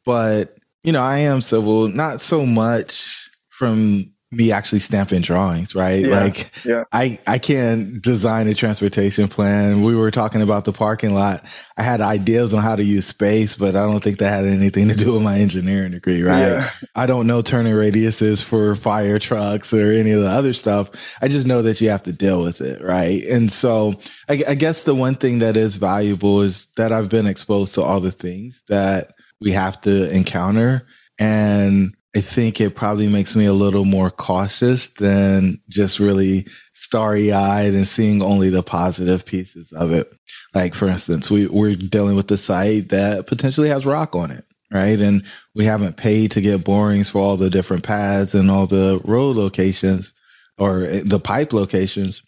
But 0.06 0.56
you 0.84 0.92
know, 0.92 1.02
I 1.02 1.20
am 1.20 1.42
civil, 1.42 1.88
not 1.88 2.22
so 2.22 2.46
much 2.46 3.28
from 3.50 4.14
me 4.36 4.52
actually 4.52 4.80
stamping 4.80 5.22
drawings, 5.22 5.74
right? 5.74 6.06
Yeah, 6.06 6.24
like 6.24 6.52
yeah. 6.66 6.84
I 6.92 7.20
I 7.26 7.40
can't 7.40 8.02
design 8.02 8.48
a 8.48 8.54
transportation 8.54 9.28
plan. 9.28 9.82
We 9.82 9.96
were 9.96 10.12
talking 10.12 10.42
about 10.42 10.66
the 10.66 10.74
parking 10.74 11.14
lot. 11.14 11.44
I 11.78 11.84
had 11.84 12.02
ideas 12.02 12.54
on 12.54 12.62
how 12.62 12.76
to 12.76 12.84
use 12.84 13.06
space, 13.06 13.56
but 13.56 13.76
I 13.76 13.82
don't 13.82 14.04
think 14.04 14.20
that 14.20 14.30
had 14.30 14.46
anything 14.46 14.90
to 14.90 14.96
do 14.96 15.14
with 15.14 15.24
my 15.24 15.38
engineering 15.38 15.92
degree, 15.92 16.22
right? 16.22 16.40
Yeah. 16.40 16.70
I 16.96 17.06
don't 17.06 17.28
know 17.28 17.42
turning 17.42 17.74
radiuses 17.74 18.44
for 18.44 18.76
fire 18.76 19.20
trucks 19.20 19.74
or 19.74 19.92
any 19.92 20.12
of 20.12 20.22
the 20.22 20.30
other 20.30 20.54
stuff. 20.54 20.90
I 21.22 21.28
just 21.28 21.48
know 21.48 21.62
that 21.62 21.80
you 21.82 21.90
have 21.90 22.04
to 22.04 22.14
deal 22.14 22.44
with 22.44 22.62
it, 22.62 22.82
right? 22.82 23.24
And 23.24 23.52
so 23.52 23.96
I, 24.30 24.44
I 24.48 24.56
guess 24.56 24.84
the 24.84 24.96
one 24.96 25.16
thing 25.16 25.40
that 25.40 25.58
is 25.58 25.76
valuable 25.76 26.42
is 26.42 26.68
that 26.78 26.92
I've 26.92 27.10
been 27.10 27.28
exposed 27.28 27.76
to 27.76 27.82
all 27.82 28.00
the 28.00 28.12
things 28.12 28.64
that 28.68 29.14
we 29.40 29.52
have 29.52 29.80
to 29.82 30.10
encounter 30.12 30.88
and 31.20 31.95
I 32.16 32.22
think 32.22 32.62
it 32.62 32.76
probably 32.76 33.10
makes 33.10 33.36
me 33.36 33.46
a 33.46 33.54
little 33.54 33.84
more 33.84 34.10
cautious 34.10 34.92
than 34.92 35.60
just 35.68 36.00
really 36.00 36.48
starry 36.74 37.34
eyed 37.34 37.74
and 37.74 37.86
seeing 37.86 38.24
only 38.24 38.50
the 38.50 38.64
positive 38.64 39.26
pieces 39.26 39.74
of 39.74 39.92
it. 39.92 40.08
Like, 40.54 40.76
for 40.76 40.88
instance, 40.88 41.30
we, 41.30 41.48
we're 41.48 41.76
dealing 41.76 42.16
with 42.16 42.30
the 42.30 42.38
site 42.38 42.90
that 42.90 43.28
potentially 43.28 43.68
has 43.68 43.86
rock 43.86 44.16
on 44.16 44.32
it, 44.32 44.46
right? 44.72 44.98
And 44.98 45.26
we 45.56 45.66
haven't 45.66 45.98
paid 45.98 46.32
to 46.32 46.42
get 46.42 46.64
borings 46.64 47.10
for 47.10 47.20
all 47.20 47.36
the 47.36 47.50
different 47.50 47.84
pads 47.84 48.34
and 48.34 48.50
all 48.50 48.66
the 48.66 49.02
road 49.04 49.36
locations 49.36 50.14
or 50.58 50.84
eh, 50.84 51.02
the 51.04 51.20
pipe 51.20 51.52
locations. 51.52 52.24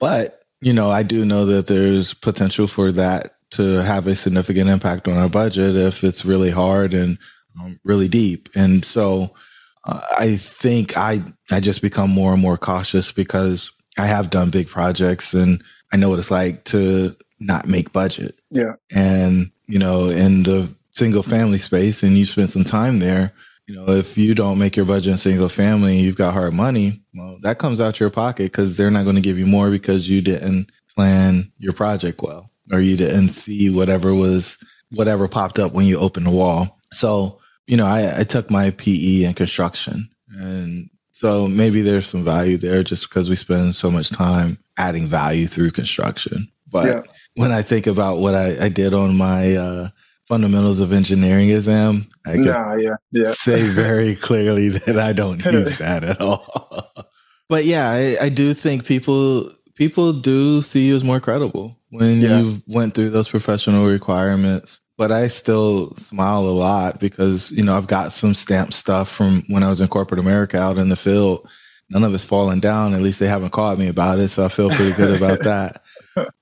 But, 0.00 0.42
you 0.60 0.74
know, 0.74 0.90
I 0.90 1.02
do 1.02 1.24
know 1.24 1.46
that 1.46 1.66
there's 1.66 2.12
potential 2.12 2.66
for 2.66 2.92
that 2.92 3.30
to 3.52 3.82
have 3.84 4.06
a 4.06 4.14
significant 4.14 4.68
impact 4.68 5.08
on 5.08 5.16
our 5.16 5.30
budget 5.30 5.76
if 5.76 6.04
it's 6.04 6.26
really 6.26 6.50
hard 6.50 6.92
and 6.92 7.16
um, 7.60 7.78
really 7.84 8.08
deep. 8.08 8.48
And 8.54 8.84
so 8.84 9.34
uh, 9.84 10.00
I 10.18 10.36
think 10.36 10.96
I 10.96 11.20
I 11.50 11.60
just 11.60 11.82
become 11.82 12.10
more 12.10 12.32
and 12.32 12.42
more 12.42 12.56
cautious 12.56 13.12
because 13.12 13.72
I 13.98 14.06
have 14.06 14.30
done 14.30 14.50
big 14.50 14.68
projects 14.68 15.34
and 15.34 15.62
I 15.92 15.96
know 15.96 16.08
what 16.10 16.18
it's 16.18 16.30
like 16.30 16.64
to 16.64 17.16
not 17.40 17.68
make 17.68 17.92
budget. 17.92 18.40
Yeah. 18.50 18.74
And 18.90 19.50
you 19.66 19.78
know, 19.78 20.08
in 20.08 20.42
the 20.42 20.72
single 20.90 21.22
family 21.22 21.58
space 21.58 22.02
and 22.02 22.16
you 22.16 22.24
spend 22.24 22.50
some 22.50 22.64
time 22.64 22.98
there, 22.98 23.32
you 23.66 23.74
know, 23.74 23.90
if 23.90 24.18
you 24.18 24.34
don't 24.34 24.58
make 24.58 24.76
your 24.76 24.86
budget 24.86 25.12
in 25.12 25.18
single 25.18 25.48
family 25.48 25.98
you've 25.98 26.16
got 26.16 26.34
hard 26.34 26.54
money, 26.54 27.02
well, 27.14 27.38
that 27.42 27.58
comes 27.58 27.80
out 27.80 28.00
your 28.00 28.10
pocket 28.10 28.52
because 28.52 28.76
they're 28.76 28.90
not 28.90 29.04
going 29.04 29.16
to 29.16 29.22
give 29.22 29.38
you 29.38 29.46
more 29.46 29.70
because 29.70 30.08
you 30.08 30.20
didn't 30.20 30.70
plan 30.94 31.52
your 31.58 31.72
project 31.72 32.20
well 32.22 32.50
or 32.72 32.80
you 32.80 32.96
didn't 32.96 33.28
see 33.28 33.70
whatever 33.70 34.14
was 34.14 34.58
whatever 34.90 35.28
popped 35.28 35.58
up 35.58 35.72
when 35.72 35.86
you 35.86 35.98
opened 35.98 36.26
the 36.26 36.30
wall. 36.30 36.78
So, 36.92 37.40
you 37.66 37.76
know, 37.76 37.86
I, 37.86 38.20
I 38.20 38.24
took 38.24 38.50
my 38.50 38.70
PE 38.70 39.24
in 39.24 39.34
construction 39.34 40.10
and 40.28 40.90
so 41.12 41.46
maybe 41.46 41.80
there's 41.80 42.08
some 42.08 42.24
value 42.24 42.56
there 42.56 42.82
just 42.82 43.08
because 43.08 43.30
we 43.30 43.36
spend 43.36 43.76
so 43.76 43.90
much 43.90 44.10
time 44.10 44.58
adding 44.76 45.06
value 45.06 45.46
through 45.46 45.70
construction. 45.70 46.48
But 46.68 46.86
yeah. 46.86 47.02
when 47.34 47.52
I 47.52 47.62
think 47.62 47.86
about 47.86 48.18
what 48.18 48.34
I, 48.34 48.64
I 48.64 48.68
did 48.68 48.94
on 48.94 49.16
my 49.16 49.54
uh, 49.54 49.88
fundamentals 50.26 50.80
of 50.80 50.92
engineering 50.92 51.50
exam, 51.50 52.08
I 52.26 52.32
can 52.32 52.44
nah, 52.46 52.74
yeah, 52.74 52.96
yeah. 53.12 53.30
say 53.30 53.62
very 53.68 54.16
clearly 54.16 54.68
that 54.70 54.98
I 54.98 55.12
don't 55.12 55.44
use 55.52 55.78
that 55.78 56.02
at 56.02 56.20
all. 56.20 56.44
but 57.48 57.64
yeah, 57.64 57.88
I, 57.88 58.16
I, 58.24 58.28
do 58.28 58.52
think 58.52 58.84
people 58.84 59.52
people 59.76 60.12
do 60.12 60.62
see 60.62 60.88
you 60.88 60.96
as 60.96 61.04
more 61.04 61.20
credible 61.20 61.78
when 61.90 62.20
yeah. 62.20 62.40
you 62.40 62.62
went 62.66 62.94
through 62.94 63.10
those 63.10 63.28
professional 63.28 63.86
requirements. 63.86 64.80
But 64.96 65.10
I 65.10 65.26
still 65.26 65.94
smile 65.96 66.44
a 66.44 66.50
lot 66.50 67.00
because 67.00 67.50
you 67.50 67.64
know 67.64 67.76
I've 67.76 67.86
got 67.86 68.12
some 68.12 68.34
stamp 68.34 68.72
stuff 68.72 69.08
from 69.08 69.42
when 69.48 69.62
I 69.62 69.68
was 69.68 69.80
in 69.80 69.88
corporate 69.88 70.20
America 70.20 70.58
out 70.58 70.78
in 70.78 70.88
the 70.88 70.96
field. 70.96 71.48
None 71.90 72.04
of 72.04 72.14
it's 72.14 72.24
fallen 72.24 72.60
down. 72.60 72.94
At 72.94 73.02
least 73.02 73.20
they 73.20 73.26
haven't 73.26 73.50
caught 73.50 73.78
me 73.78 73.88
about 73.88 74.18
it, 74.18 74.28
so 74.30 74.44
I 74.44 74.48
feel 74.48 74.70
pretty 74.70 74.92
good 74.92 75.16
about 75.16 75.40
that 75.42 75.83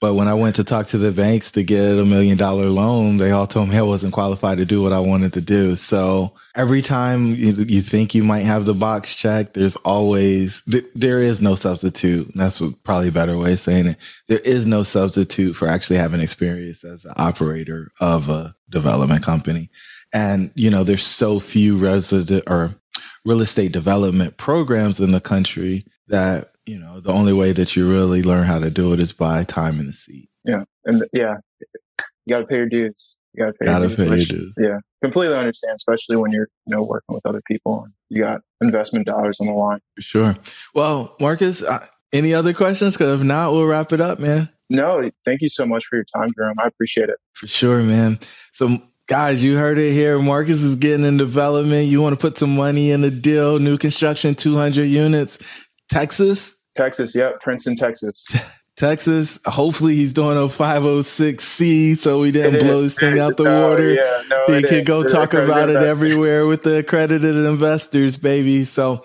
but 0.00 0.14
when 0.14 0.28
I 0.28 0.34
went 0.34 0.56
to 0.56 0.64
talk 0.64 0.86
to 0.88 0.98
the 0.98 1.12
banks 1.12 1.52
to 1.52 1.62
get 1.62 1.98
a 1.98 2.04
million 2.04 2.36
dollar 2.36 2.66
loan, 2.66 3.16
they 3.16 3.30
all 3.30 3.46
told 3.46 3.68
me 3.68 3.76
I 3.76 3.82
wasn't 3.82 4.12
qualified 4.12 4.58
to 4.58 4.64
do 4.64 4.82
what 4.82 4.92
I 4.92 4.98
wanted 4.98 5.32
to 5.34 5.40
do. 5.40 5.76
So 5.76 6.34
every 6.54 6.82
time 6.82 7.34
you, 7.34 7.80
think 7.80 8.14
you 8.14 8.22
might 8.22 8.44
have 8.44 8.64
the 8.64 8.74
box 8.74 9.14
checked, 9.14 9.54
there's 9.54 9.76
always, 9.76 10.62
th- 10.70 10.84
there 10.94 11.20
is 11.20 11.40
no 11.40 11.54
substitute. 11.54 12.30
That's 12.34 12.60
probably 12.82 13.08
a 13.08 13.12
better 13.12 13.38
way 13.38 13.52
of 13.54 13.60
saying 13.60 13.86
it. 13.86 13.96
There 14.28 14.40
is 14.40 14.66
no 14.66 14.82
substitute 14.82 15.54
for 15.54 15.68
actually 15.68 15.96
having 15.96 16.20
experience 16.20 16.84
as 16.84 17.04
an 17.04 17.14
operator 17.16 17.90
of 18.00 18.28
a 18.28 18.54
development 18.70 19.24
company. 19.24 19.70
And, 20.12 20.50
you 20.54 20.70
know, 20.70 20.84
there's 20.84 21.06
so 21.06 21.40
few 21.40 21.78
resident 21.78 22.44
or 22.46 22.70
real 23.24 23.40
estate 23.40 23.72
development 23.72 24.36
programs 24.36 25.00
in 25.00 25.12
the 25.12 25.20
country 25.20 25.86
that 26.08 26.51
you 26.72 26.78
know, 26.78 27.00
the 27.00 27.12
only 27.12 27.34
way 27.34 27.52
that 27.52 27.76
you 27.76 27.90
really 27.90 28.22
learn 28.22 28.46
how 28.46 28.58
to 28.58 28.70
do 28.70 28.94
it 28.94 29.00
is 29.00 29.12
by 29.12 29.44
time 29.44 29.78
in 29.78 29.86
the 29.86 29.92
seat. 29.92 30.30
Yeah. 30.42 30.64
And 30.86 31.04
yeah, 31.12 31.36
you 32.24 32.30
got 32.30 32.38
to 32.38 32.46
pay 32.46 32.56
your 32.56 32.68
dues. 32.68 33.18
You 33.34 33.44
got 33.44 33.50
to 33.50 33.58
pay, 33.60 33.66
gotta 33.66 33.88
your 33.88 33.96
dues, 33.96 34.08
pay 34.08 34.16
your 34.16 34.40
dues. 34.40 34.54
Yeah. 34.56 34.78
Completely 35.04 35.36
understand, 35.36 35.76
especially 35.76 36.16
when 36.16 36.32
you're, 36.32 36.48
you 36.66 36.74
know, 36.74 36.82
working 36.82 37.14
with 37.14 37.26
other 37.26 37.42
people 37.46 37.84
and 37.84 37.92
you 38.08 38.22
got 38.22 38.40
investment 38.62 39.04
dollars 39.04 39.38
on 39.40 39.48
the 39.48 39.52
line. 39.52 39.80
For 39.96 40.02
sure. 40.02 40.36
Well, 40.74 41.14
Marcus, 41.20 41.62
uh, 41.62 41.86
any 42.10 42.32
other 42.32 42.54
questions? 42.54 42.94
Because 42.94 43.20
if 43.20 43.26
not, 43.26 43.52
we'll 43.52 43.66
wrap 43.66 43.92
it 43.92 44.00
up, 44.00 44.18
man. 44.18 44.48
No, 44.70 45.10
thank 45.26 45.42
you 45.42 45.48
so 45.48 45.66
much 45.66 45.84
for 45.84 45.96
your 45.96 46.06
time, 46.16 46.30
Jerome. 46.34 46.56
I 46.58 46.68
appreciate 46.68 47.10
it. 47.10 47.16
For 47.34 47.46
sure, 47.46 47.82
man. 47.82 48.18
So, 48.52 48.78
guys, 49.08 49.44
you 49.44 49.58
heard 49.58 49.76
it 49.76 49.92
here. 49.92 50.18
Marcus 50.18 50.62
is 50.62 50.76
getting 50.76 51.04
in 51.04 51.18
development. 51.18 51.88
You 51.88 52.00
want 52.00 52.18
to 52.18 52.20
put 52.20 52.38
some 52.38 52.56
money 52.56 52.90
in 52.90 53.02
the 53.02 53.10
deal, 53.10 53.58
new 53.58 53.76
construction, 53.76 54.34
200 54.34 54.84
units. 54.84 55.38
Texas? 55.92 56.54
Texas, 56.74 57.14
yep, 57.14 57.40
Princeton, 57.40 57.76
Texas. 57.76 58.26
Texas. 58.76 59.38
Hopefully, 59.44 59.94
he's 59.94 60.12
doing 60.12 60.38
a 60.38 60.48
506c, 60.48 61.96
so 61.98 62.20
we 62.20 62.32
didn't 62.32 62.56
it 62.56 62.62
blow 62.62 62.80
is. 62.80 62.94
this 62.94 62.98
thing 62.98 63.18
out 63.20 63.36
the 63.36 63.44
no, 63.44 63.68
water. 63.68 63.92
Yeah, 63.92 64.22
no, 64.30 64.46
he 64.46 64.62
can 64.62 64.78
is. 64.78 64.84
go 64.84 65.04
talk 65.04 65.34
about 65.34 65.68
it 65.68 65.76
everywhere 65.76 66.46
with 66.46 66.62
the 66.62 66.78
accredited 66.78 67.36
investors, 67.36 68.16
baby. 68.16 68.64
So 68.64 69.04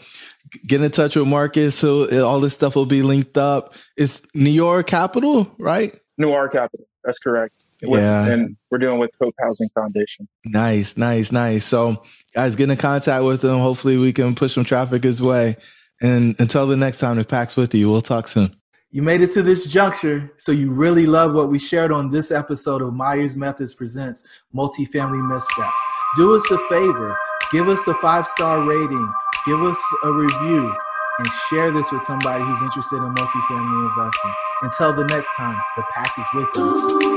get 0.66 0.82
in 0.82 0.90
touch 0.92 1.16
with 1.16 1.28
Marcus. 1.28 1.78
So 1.78 2.26
all 2.26 2.40
this 2.40 2.54
stuff 2.54 2.76
will 2.76 2.86
be 2.86 3.02
linked 3.02 3.38
up. 3.38 3.74
It's 3.98 4.24
New 4.34 4.50
York 4.50 4.88
Capital, 4.88 5.54
right? 5.60 5.94
New 6.18 6.30
York 6.30 6.54
Capital. 6.54 6.88
That's 7.04 7.20
correct. 7.20 7.64
With, 7.84 8.02
yeah. 8.02 8.26
And 8.26 8.58
we're 8.70 8.80
doing 8.80 9.00
with 9.00 9.12
Hope 9.22 9.36
Housing 9.40 9.70
Foundation. 9.70 10.28
Nice, 10.46 10.98
nice, 10.98 11.32
nice. 11.32 11.66
So, 11.66 12.04
guys, 12.34 12.56
get 12.56 12.70
in 12.70 12.78
contact 12.78 13.24
with 13.24 13.42
them. 13.42 13.60
Hopefully, 13.60 13.98
we 13.98 14.12
can 14.12 14.36
push 14.36 14.54
some 14.54 14.66
traffic 14.66 15.04
his 15.04 15.22
way. 15.22 15.56
And 16.02 16.36
until 16.40 16.68
the 16.68 16.78
next 16.78 17.00
time, 17.00 17.18
if 17.20 17.28
Pack's 17.28 17.58
with 17.58 17.74
you, 17.74 17.90
we'll 17.90 18.02
talk 18.02 18.28
soon. 18.28 18.52
You 18.92 19.04
made 19.04 19.22
it 19.22 19.32
to 19.32 19.44
this 19.44 19.66
juncture, 19.66 20.32
so 20.38 20.52
you 20.52 20.72
really 20.72 21.06
love 21.06 21.34
what 21.34 21.50
we 21.50 21.60
shared 21.60 21.92
on 21.92 22.10
this 22.10 22.32
episode 22.32 22.82
of 22.82 22.94
Myers 22.94 23.36
Methods 23.36 23.74
Presents 23.74 24.24
Multifamily 24.56 25.28
Missteps. 25.28 25.76
Do 26.16 26.36
us 26.36 26.50
a 26.52 26.58
favor, 26.70 27.18
give 27.52 27.68
us 27.68 27.86
a 27.88 27.94
five 27.96 28.26
star 28.26 28.62
rating, 28.62 29.14
give 29.46 29.62
us 29.62 29.80
a 30.04 30.14
review, 30.14 30.74
and 31.20 31.28
share 31.50 31.72
this 31.72 31.92
with 31.92 32.02
somebody 32.04 32.44
who's 32.44 32.62
interested 32.62 32.98
in 32.98 33.14
multifamily 33.14 33.90
investing. 33.90 34.32
Until 34.62 34.94
the 34.94 35.06
next 35.06 35.30
time, 35.36 35.60
the 35.76 35.84
pack 35.94 36.18
is 36.18 36.26
with 36.34 36.50
you. 36.56 37.17